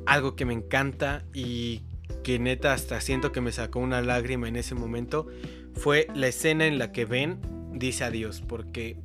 algo 0.06 0.36
que 0.36 0.46
me 0.46 0.54
encanta 0.54 1.24
y 1.34 1.84
que 2.24 2.40
neta 2.40 2.74
hasta 2.74 3.00
siento 3.02 3.32
que 3.32 3.42
me 3.42 3.52
sacó 3.52 3.80
una 3.80 4.02
lágrima 4.02 4.48
en 4.48 4.56
ese 4.56 4.76
momento 4.76 5.28
fue 5.74 6.08
la 6.14 6.28
escena 6.28 6.66
en 6.68 6.78
la 6.78 6.92
que 6.92 7.06
Ben 7.06 7.40
dice 7.74 8.04
adiós 8.04 8.42
porque 8.42 8.98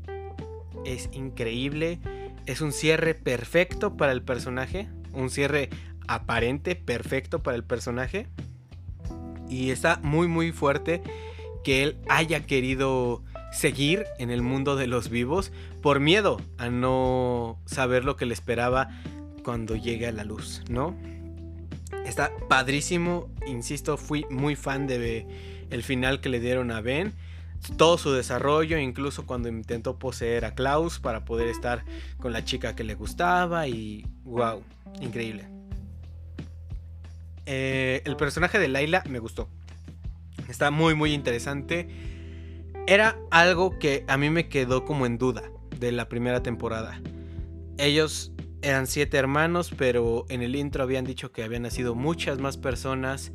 es 0.85 1.09
increíble 1.13 1.99
Es 2.47 2.61
un 2.61 2.73
cierre 2.73 3.15
perfecto 3.15 3.97
para 3.97 4.13
el 4.13 4.23
personaje. 4.23 4.89
Un 5.13 5.29
cierre 5.29 5.69
aparente 6.07 6.77
perfecto 6.77 7.43
para 7.43 7.57
el 7.57 7.65
personaje. 7.65 8.27
Y 9.51 9.71
está 9.71 10.01
muy 10.03 10.29
muy 10.29 10.53
fuerte 10.53 11.03
que 11.63 11.83
él 11.83 11.99
haya 12.09 12.47
querido 12.47 13.23
seguir 13.53 14.07
en 14.19 14.31
el 14.31 14.43
mundo 14.43 14.77
de 14.77 14.87
los 14.87 15.09
vivos 15.09 15.53
por 15.83 16.01
miedo 16.01 16.41
a 16.59 16.69
no 16.69 17.59
saber 17.67 18.05
lo 18.05 18.17
que 18.17 18.27
le 18.27 18.35
esperaba 18.35 18.89
cuando 19.43 19.77
llegue 19.77 20.07
a 20.07 20.13
la 20.13 20.25
luz, 20.25 20.63
¿no? 20.69 20.95
Está 22.05 22.31
padrísimo, 22.49 23.29
insisto, 23.47 23.97
fui 23.97 24.27
muy 24.31 24.57
fan 24.57 24.87
de 24.87 25.27
el 25.71 25.83
final 25.83 26.21
que 26.21 26.29
le 26.29 26.41
dieron 26.41 26.71
a 26.71 26.81
Ben. 26.81 27.13
Todo 27.77 27.99
su 27.99 28.13
desarrollo, 28.13 28.79
incluso 28.79 29.27
cuando 29.27 29.49
intentó 29.49 29.99
poseer 29.99 30.45
a 30.45 30.55
Klaus 30.55 31.01
para 31.01 31.25
poder 31.25 31.49
estar 31.49 31.85
con 32.19 32.33
la 32.33 32.45
chica 32.45 32.77
que 32.77 32.85
le 32.85 32.95
gustaba 32.95 33.67
y 33.67 34.07
wow, 34.23 34.63
increíble. 35.01 35.49
Eh, 37.47 38.03
el 38.05 38.17
personaje 38.17 38.59
de 38.59 38.69
Laila 38.69 39.03
me 39.09 39.19
gustó. 39.19 39.49
Está 40.49 40.71
muy 40.71 40.95
muy 40.95 41.13
interesante. 41.13 41.89
Era 42.89 43.21
algo 43.31 43.79
que 43.79 44.07
a 44.09 44.17
mí 44.17 44.31
me 44.31 44.49
quedó 44.49 44.87
como 44.87 45.05
en 45.05 45.19
duda 45.19 45.43
de 45.79 45.93
la 45.93 46.09
primera 46.09 46.43
temporada. 46.43 47.03
Ellos 47.77 48.33
eran 48.63 48.87
siete 48.87 49.19
hermanos, 49.19 49.71
pero 49.77 50.25
en 50.31 50.41
el 50.41 50.57
intro 50.57 50.85
habían 50.85 51.05
dicho 51.05 51.31
que 51.31 51.43
habían 51.43 51.65
nacido 51.65 51.95
muchas 51.95 52.39
más 52.39 52.57
personas 52.57 53.31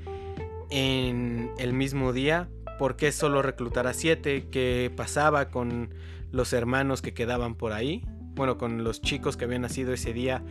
en 0.71 1.51
el 1.59 1.71
mismo 1.71 2.13
día. 2.13 2.49
¿Por 2.79 2.95
qué 2.95 3.11
solo 3.11 3.43
reclutar 3.43 3.85
a 3.85 3.93
siete? 3.93 4.47
¿Qué 4.49 4.91
pasaba 4.97 5.51
con 5.51 5.93
los 6.31 6.51
hermanos 6.51 7.03
que 7.03 7.13
quedaban 7.13 7.53
por 7.53 7.73
ahí? 7.73 8.03
Bueno, 8.33 8.57
con 8.57 8.83
los 8.83 9.01
chicos 9.01 9.37
que 9.37 9.45
habían 9.45 9.61
nacido 9.61 9.93
ese 9.93 10.13
día. 10.13 10.43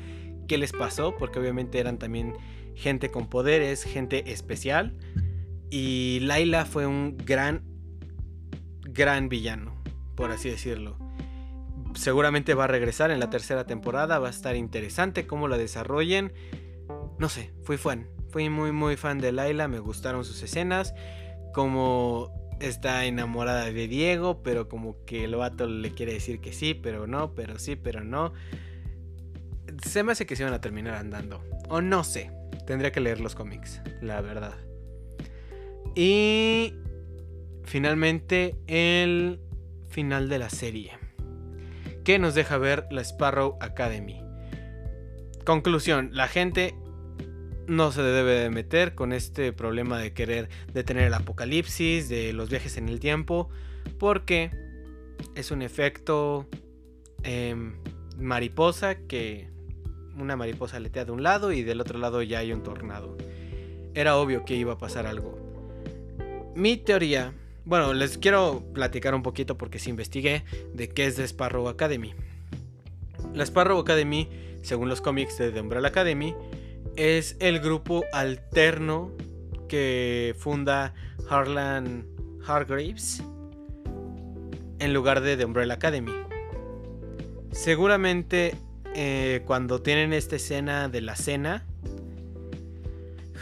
¿Qué 0.46 0.58
les 0.58 0.70
pasó? 0.70 1.16
Porque 1.16 1.40
obviamente 1.40 1.80
eran 1.80 1.98
también 1.98 2.34
gente 2.76 3.10
con 3.10 3.28
poderes, 3.28 3.82
gente 3.82 4.30
especial. 4.30 4.96
Y 5.70 6.20
Laila 6.20 6.66
fue 6.66 6.86
un 6.86 7.16
gran, 7.16 7.71
gran 8.92 9.28
villano, 9.28 9.74
por 10.14 10.30
así 10.30 10.50
decirlo 10.50 10.96
seguramente 11.94 12.54
va 12.54 12.64
a 12.64 12.68
regresar 12.68 13.10
en 13.10 13.20
la 13.20 13.30
tercera 13.30 13.66
temporada. 13.66 14.18
Va 14.18 14.28
a 14.28 14.30
estar 14.30 14.56
interesante 14.56 15.26
cómo 15.26 15.48
la 15.48 15.58
desarrollen. 15.58 16.32
No 17.18 17.28
sé, 17.28 17.52
fui 17.64 17.76
fan. 17.76 18.08
Fui 18.30 18.48
muy, 18.48 18.72
muy 18.72 18.96
fan 18.96 19.18
de 19.18 19.32
Laila. 19.32 19.68
Me 19.68 19.78
gustaron 19.78 20.24
sus 20.24 20.42
escenas. 20.42 20.94
Como 21.52 22.32
está 22.60 23.04
enamorada 23.04 23.70
de 23.70 23.88
Diego, 23.88 24.42
pero 24.42 24.68
como 24.68 25.04
que 25.04 25.24
el 25.24 25.34
vato 25.34 25.66
le 25.66 25.92
quiere 25.92 26.14
decir 26.14 26.40
que 26.40 26.52
sí, 26.52 26.74
pero 26.74 27.06
no, 27.06 27.34
pero 27.34 27.58
sí, 27.58 27.76
pero 27.76 28.02
no. 28.02 28.32
Se 29.84 30.02
me 30.02 30.12
hace 30.12 30.26
que 30.26 30.36
se 30.36 30.44
van 30.44 30.54
a 30.54 30.60
terminar 30.60 30.94
andando. 30.94 31.42
O 31.68 31.80
no 31.80 32.04
sé. 32.04 32.30
Tendría 32.66 32.92
que 32.92 33.00
leer 33.00 33.20
los 33.20 33.34
cómics, 33.34 33.80
la 34.00 34.20
verdad. 34.20 34.54
Y 35.94 36.74
finalmente 37.64 38.56
el 38.66 39.40
final 39.88 40.28
de 40.28 40.38
la 40.38 40.50
serie 40.50 41.02
que 42.04 42.18
nos 42.18 42.34
deja 42.34 42.58
ver 42.58 42.86
la 42.90 43.02
Sparrow 43.02 43.56
Academy. 43.60 44.20
Conclusión, 45.44 46.10
la 46.12 46.28
gente 46.28 46.74
no 47.66 47.92
se 47.92 48.02
debe 48.02 48.32
de 48.40 48.50
meter 48.50 48.94
con 48.94 49.12
este 49.12 49.52
problema 49.52 49.98
de 49.98 50.12
querer 50.12 50.48
detener 50.72 51.04
el 51.04 51.14
apocalipsis, 51.14 52.08
de 52.08 52.32
los 52.32 52.50
viajes 52.50 52.76
en 52.76 52.88
el 52.88 53.00
tiempo, 53.00 53.48
porque 53.98 54.50
es 55.34 55.50
un 55.50 55.62
efecto 55.62 56.48
em, 57.22 57.76
mariposa 58.18 58.96
que 58.96 59.48
una 60.18 60.36
mariposa 60.36 60.78
letea 60.80 61.04
de 61.04 61.12
un 61.12 61.22
lado 61.22 61.52
y 61.52 61.62
del 61.62 61.80
otro 61.80 61.98
lado 61.98 62.22
ya 62.22 62.40
hay 62.40 62.52
un 62.52 62.62
tornado. 62.62 63.16
Era 63.94 64.16
obvio 64.16 64.44
que 64.44 64.56
iba 64.56 64.74
a 64.74 64.78
pasar 64.78 65.06
algo. 65.06 65.38
Mi 66.54 66.76
teoría 66.76 67.32
bueno, 67.64 67.92
les 67.94 68.18
quiero 68.18 68.64
platicar 68.72 69.14
un 69.14 69.22
poquito 69.22 69.56
porque 69.56 69.78
si 69.78 69.90
investigué 69.90 70.44
de 70.74 70.88
qué 70.88 71.06
es 71.06 71.16
The 71.16 71.24
Sparrow 71.24 71.68
Academy. 71.68 72.14
La 73.34 73.44
Sparrow 73.44 73.78
Academy, 73.78 74.28
según 74.62 74.88
los 74.88 75.00
cómics 75.00 75.38
de 75.38 75.52
The 75.52 75.60
Umbrella 75.60 75.88
Academy, 75.88 76.34
es 76.96 77.36
el 77.40 77.60
grupo 77.60 78.04
alterno 78.12 79.12
que 79.68 80.34
funda 80.38 80.94
Harlan 81.28 82.06
Hargraves 82.46 83.22
en 84.78 84.92
lugar 84.92 85.20
de 85.20 85.36
The 85.36 85.44
Umbrella 85.44 85.74
Academy. 85.74 86.12
Seguramente 87.52 88.56
eh, 88.94 89.42
cuando 89.46 89.80
tienen 89.80 90.12
esta 90.12 90.36
escena 90.36 90.88
de 90.88 91.00
la 91.00 91.16
cena, 91.16 91.64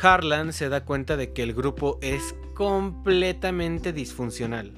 Harlan 0.03 0.53
se 0.53 0.69
da 0.69 0.85
cuenta 0.85 1.17
de 1.17 1.33
que 1.33 1.43
el 1.43 1.55
grupo 1.55 1.99
es 2.03 2.35
completamente 2.61 3.95
disfuncional. 3.95 4.75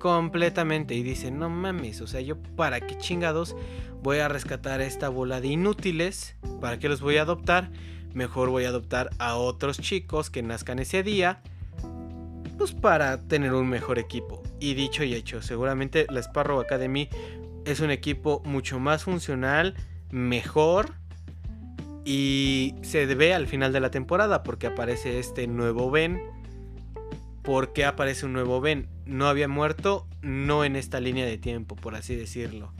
Completamente. 0.00 0.94
Y 0.94 1.02
dice, 1.02 1.30
no 1.30 1.50
mames, 1.50 2.00
o 2.00 2.06
sea, 2.06 2.22
yo 2.22 2.38
para 2.56 2.80
qué 2.80 2.96
chingados 2.96 3.54
voy 4.02 4.20
a 4.20 4.28
rescatar 4.28 4.80
esta 4.80 5.10
bola 5.10 5.42
de 5.42 5.48
inútiles. 5.48 6.36
¿Para 6.58 6.78
qué 6.78 6.88
los 6.88 7.02
voy 7.02 7.18
a 7.18 7.22
adoptar? 7.22 7.70
Mejor 8.14 8.48
voy 8.48 8.64
a 8.64 8.70
adoptar 8.70 9.10
a 9.18 9.34
otros 9.36 9.78
chicos 9.78 10.30
que 10.30 10.42
nazcan 10.42 10.78
ese 10.78 11.02
día. 11.02 11.42
Pues 12.56 12.72
para 12.72 13.20
tener 13.20 13.52
un 13.52 13.68
mejor 13.68 13.98
equipo. 13.98 14.42
Y 14.58 14.72
dicho 14.72 15.04
y 15.04 15.12
hecho, 15.12 15.42
seguramente 15.42 16.06
la 16.08 16.20
Sparrow 16.20 16.60
Academy 16.60 17.10
es 17.66 17.80
un 17.80 17.90
equipo 17.90 18.40
mucho 18.46 18.80
más 18.80 19.04
funcional, 19.04 19.74
mejor. 20.10 20.94
Y 22.06 22.74
se 22.80 23.04
ve 23.04 23.34
al 23.34 23.48
final 23.48 23.74
de 23.74 23.80
la 23.80 23.90
temporada 23.90 24.42
porque 24.42 24.68
aparece 24.68 25.18
este 25.18 25.46
nuevo 25.46 25.90
Ben 25.90 26.37
¿Por 27.48 27.72
qué 27.72 27.86
aparece 27.86 28.26
un 28.26 28.34
nuevo 28.34 28.60
Ben? 28.60 28.90
No 29.06 29.26
había 29.26 29.48
muerto, 29.48 30.06
no 30.20 30.66
en 30.66 30.76
esta 30.76 31.00
línea 31.00 31.24
de 31.24 31.38
tiempo, 31.38 31.76
por 31.76 31.94
así 31.94 32.14
decirlo. 32.14 32.74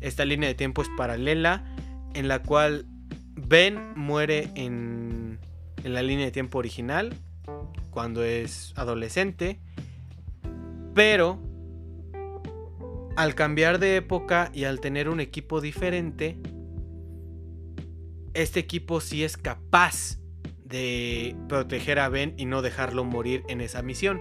Esta 0.00 0.24
línea 0.24 0.48
de 0.48 0.54
tiempo 0.54 0.82
es 0.82 0.88
paralela, 0.96 1.64
en 2.14 2.28
la 2.28 2.40
cual 2.40 2.86
Ben 3.34 3.92
muere 3.96 4.52
en, 4.54 5.40
en 5.82 5.94
la 5.94 6.04
línea 6.04 6.26
de 6.26 6.30
tiempo 6.30 6.58
original, 6.58 7.12
cuando 7.90 8.22
es 8.22 8.72
adolescente, 8.76 9.58
pero 10.94 11.40
al 13.16 13.34
cambiar 13.34 13.80
de 13.80 13.96
época 13.96 14.52
y 14.54 14.62
al 14.62 14.78
tener 14.78 15.08
un 15.08 15.18
equipo 15.18 15.60
diferente, 15.60 16.38
este 18.32 18.60
equipo 18.60 19.00
sí 19.00 19.24
es 19.24 19.36
capaz 19.36 20.20
de 20.64 21.36
proteger 21.48 21.98
a 21.98 22.08
Ben 22.08 22.34
y 22.36 22.46
no 22.46 22.62
dejarlo 22.62 23.04
morir 23.04 23.42
en 23.48 23.60
esa 23.60 23.82
misión. 23.82 24.20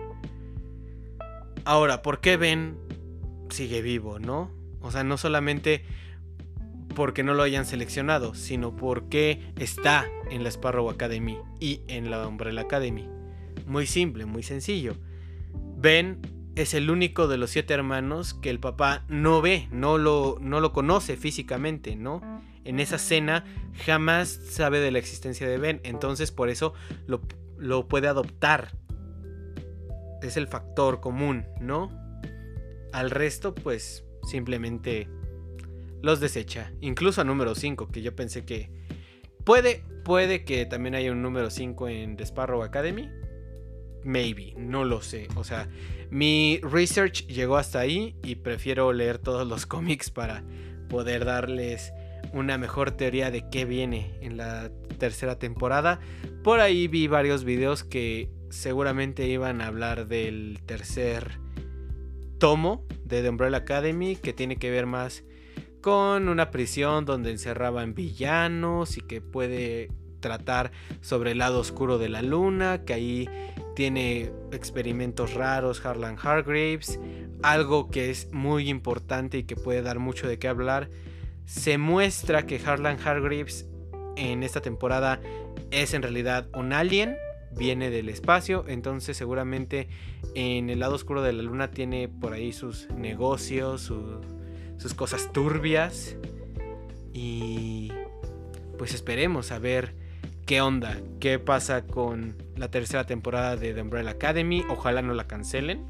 Ahora, 1.65 2.01
¿por 2.01 2.19
qué 2.19 2.37
Ben 2.37 2.77
sigue 3.49 3.81
vivo, 3.81 4.19
no? 4.19 4.51
O 4.81 4.91
sea, 4.91 5.03
no 5.03 5.17
solamente 5.17 5.83
porque 6.95 7.23
no 7.23 7.33
lo 7.33 7.43
hayan 7.43 7.65
seleccionado, 7.65 8.35
sino 8.35 8.75
porque 8.75 9.53
está 9.57 10.05
en 10.29 10.43
la 10.43 10.49
Sparrow 10.49 10.89
Academy 10.89 11.37
y 11.59 11.81
en 11.87 12.11
la 12.11 12.27
Umbrella 12.27 12.61
Academy. 12.61 13.07
Muy 13.65 13.87
simple, 13.87 14.25
muy 14.25 14.43
sencillo. 14.43 14.95
Ben 15.77 16.19
es 16.55 16.73
el 16.73 16.89
único 16.89 17.27
de 17.27 17.37
los 17.37 17.49
siete 17.49 17.73
hermanos 17.73 18.33
que 18.33 18.49
el 18.49 18.59
papá 18.59 19.05
no 19.07 19.41
ve, 19.41 19.67
no 19.71 19.97
lo, 19.97 20.37
no 20.39 20.59
lo 20.59 20.71
conoce 20.71 21.17
físicamente, 21.17 21.95
¿no? 21.95 22.21
En 22.65 22.79
esa 22.79 22.97
cena 22.97 23.45
jamás 23.85 24.29
sabe 24.29 24.79
de 24.79 24.91
la 24.91 24.99
existencia 24.99 25.47
de 25.47 25.57
Ben. 25.57 25.81
Entonces 25.83 26.31
por 26.31 26.49
eso 26.49 26.73
lo, 27.07 27.87
puede 27.87 28.07
adoptar. 28.07 28.77
Es 30.21 30.37
el 30.37 30.47
factor 30.47 31.01
común, 31.01 31.45
¿no? 31.59 31.91
Al 32.91 33.09
resto 33.09 33.53
pues 33.53 34.05
simplemente 34.23 35.09
los 36.01 36.19
desecha. 36.19 36.71
Incluso 36.81 37.21
a 37.21 37.23
número 37.23 37.55
5, 37.55 37.87
que 37.89 38.01
yo 38.01 38.15
pensé 38.15 38.45
que... 38.45 38.69
Puede, 39.43 39.83
puede 40.05 40.45
que 40.45 40.65
también 40.65 40.95
haya 40.95 41.11
un 41.11 41.21
número 41.21 41.49
5 41.49 41.89
en 41.89 42.15
The 42.15 42.23
Sparrow 42.23 42.63
Academy. 42.63 43.09
Maybe, 44.03 44.53
no 44.57 44.85
lo 44.85 45.01
sé. 45.01 45.27
O 45.35 45.43
sea, 45.43 45.67
mi 46.09 46.59
research 46.61 47.25
llegó 47.27 47.57
hasta 47.57 47.79
ahí 47.79 48.15
y 48.23 48.35
prefiero 48.35 48.93
leer 48.93 49.17
todos 49.17 49.47
los 49.47 49.65
cómics 49.65 50.09
para 50.09 50.43
poder 50.89 51.25
darles 51.25 51.91
una 52.31 52.57
mejor 52.57 52.91
teoría 52.91 53.31
de 53.31 53.49
qué 53.49 53.65
viene 53.65 54.17
en 54.21 54.37
la 54.37 54.71
tercera 54.97 55.37
temporada. 55.37 55.99
Por 56.43 56.59
ahí 56.59 56.87
vi 56.87 57.07
varios 57.07 57.43
videos 57.43 57.83
que 57.83 58.29
seguramente 58.49 59.27
iban 59.27 59.61
a 59.61 59.67
hablar 59.67 60.07
del 60.07 60.59
tercer 60.65 61.39
tomo 62.37 62.85
de 63.03 63.21
The 63.21 63.29
Umbrella 63.29 63.57
Academy, 63.57 64.15
que 64.15 64.33
tiene 64.33 64.57
que 64.57 64.69
ver 64.69 64.85
más 64.85 65.23
con 65.81 66.29
una 66.29 66.49
prisión 66.49 67.05
donde 67.05 67.31
encerraban 67.31 67.93
villanos 67.93 68.97
y 68.97 69.01
que 69.01 69.21
puede 69.21 69.89
tratar 70.21 70.71
sobre 71.01 71.31
el 71.31 71.39
lado 71.39 71.59
oscuro 71.59 71.97
de 71.97 72.09
la 72.09 72.21
luna, 72.21 72.85
que 72.85 72.93
ahí 72.93 73.29
tiene 73.75 74.31
experimentos 74.51 75.33
raros 75.33 75.85
Harlan 75.85 76.17
Hargraves, 76.21 76.99
algo 77.41 77.91
que 77.91 78.09
es 78.09 78.31
muy 78.31 78.69
importante 78.69 79.39
y 79.39 79.43
que 79.43 79.55
puede 79.55 79.81
dar 79.81 79.99
mucho 79.99 80.27
de 80.27 80.39
qué 80.39 80.47
hablar 80.47 80.89
se 81.45 81.77
muestra 81.77 82.45
que 82.45 82.59
Harlan 82.63 82.97
Hargreaves 83.03 83.67
en 84.15 84.43
esta 84.43 84.61
temporada 84.61 85.19
es 85.71 85.93
en 85.93 86.01
realidad 86.01 86.47
un 86.53 86.73
alien, 86.73 87.17
viene 87.51 87.89
del 87.89 88.09
espacio, 88.09 88.65
entonces 88.67 89.17
seguramente 89.17 89.87
en 90.35 90.69
el 90.69 90.79
lado 90.79 90.95
oscuro 90.95 91.21
de 91.21 91.33
la 91.33 91.43
luna 91.43 91.71
tiene 91.71 92.07
por 92.07 92.33
ahí 92.33 92.51
sus 92.51 92.89
negocios, 92.91 93.91
sus 94.77 94.93
cosas 94.95 95.31
turbias 95.31 96.17
y 97.13 97.91
pues 98.77 98.93
esperemos 98.93 99.51
a 99.51 99.59
ver 99.59 99.95
qué 100.45 100.61
onda, 100.61 100.97
qué 101.19 101.39
pasa 101.39 101.85
con 101.85 102.35
la 102.55 102.69
tercera 102.69 103.05
temporada 103.05 103.55
de 103.55 103.73
The 103.73 103.81
Umbrella 103.81 104.11
Academy, 104.11 104.63
ojalá 104.69 105.01
no 105.01 105.13
la 105.13 105.27
cancelen, 105.27 105.85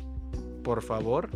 por 0.63 0.81
favor. 0.83 1.29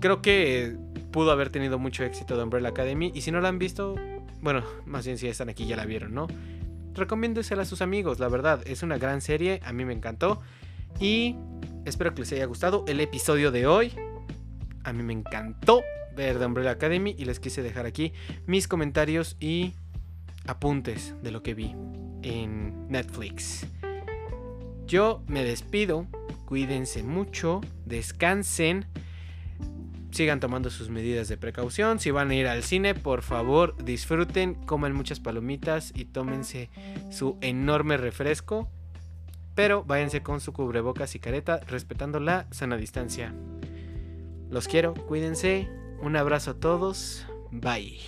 Creo 0.00 0.20
que 0.20 0.76
pudo 1.12 1.30
haber 1.30 1.50
tenido 1.50 1.78
mucho 1.78 2.02
éxito 2.04 2.36
The 2.36 2.42
Umbrella 2.42 2.70
Academy 2.70 3.12
y 3.14 3.20
si 3.20 3.30
no 3.30 3.40
la 3.40 3.48
han 3.48 3.58
visto, 3.58 3.94
bueno, 4.40 4.64
más 4.86 5.04
bien 5.04 5.18
si 5.18 5.28
están 5.28 5.48
aquí 5.48 5.66
ya 5.66 5.76
la 5.76 5.84
vieron, 5.84 6.14
¿no? 6.14 6.26
Recomiéndesela 6.94 7.62
a 7.62 7.64
sus 7.64 7.82
amigos, 7.82 8.18
la 8.18 8.28
verdad, 8.28 8.62
es 8.66 8.82
una 8.82 8.98
gran 8.98 9.20
serie, 9.20 9.60
a 9.64 9.72
mí 9.72 9.84
me 9.84 9.92
encantó 9.92 10.40
y 10.98 11.36
espero 11.84 12.14
que 12.14 12.22
les 12.22 12.32
haya 12.32 12.46
gustado 12.46 12.84
el 12.88 13.00
episodio 13.00 13.50
de 13.50 13.66
hoy. 13.66 13.92
A 14.84 14.92
mí 14.92 15.02
me 15.02 15.12
encantó 15.12 15.82
ver 16.16 16.38
The 16.38 16.46
Umbrella 16.46 16.72
Academy 16.72 17.14
y 17.16 17.24
les 17.24 17.38
quise 17.40 17.62
dejar 17.62 17.86
aquí 17.86 18.12
mis 18.46 18.66
comentarios 18.66 19.36
y 19.38 19.74
apuntes 20.46 21.14
de 21.22 21.30
lo 21.30 21.42
que 21.42 21.54
vi 21.54 21.74
en 22.22 22.88
Netflix. 22.88 23.66
Yo 24.86 25.22
me 25.26 25.44
despido, 25.44 26.06
cuídense 26.44 27.02
mucho, 27.02 27.60
descansen 27.86 28.86
sigan 30.12 30.40
tomando 30.40 30.70
sus 30.70 30.88
medidas 30.88 31.28
de 31.28 31.36
precaución. 31.36 31.98
Si 31.98 32.10
van 32.10 32.30
a 32.30 32.34
ir 32.34 32.46
al 32.46 32.62
cine, 32.62 32.94
por 32.94 33.22
favor, 33.22 33.76
disfruten, 33.82 34.54
coman 34.54 34.94
muchas 34.94 35.20
palomitas 35.20 35.92
y 35.94 36.04
tómense 36.04 36.70
su 37.10 37.38
enorme 37.40 37.96
refresco. 37.96 38.68
Pero 39.54 39.84
váyanse 39.84 40.22
con 40.22 40.40
su 40.40 40.52
cubrebocas 40.52 41.14
y 41.14 41.18
careta, 41.18 41.60
respetando 41.66 42.20
la 42.20 42.46
sana 42.50 42.76
distancia. 42.76 43.34
Los 44.50 44.68
quiero, 44.68 44.94
cuídense. 44.94 45.68
Un 46.00 46.16
abrazo 46.16 46.52
a 46.52 46.54
todos. 46.54 47.26
Bye. 47.50 47.98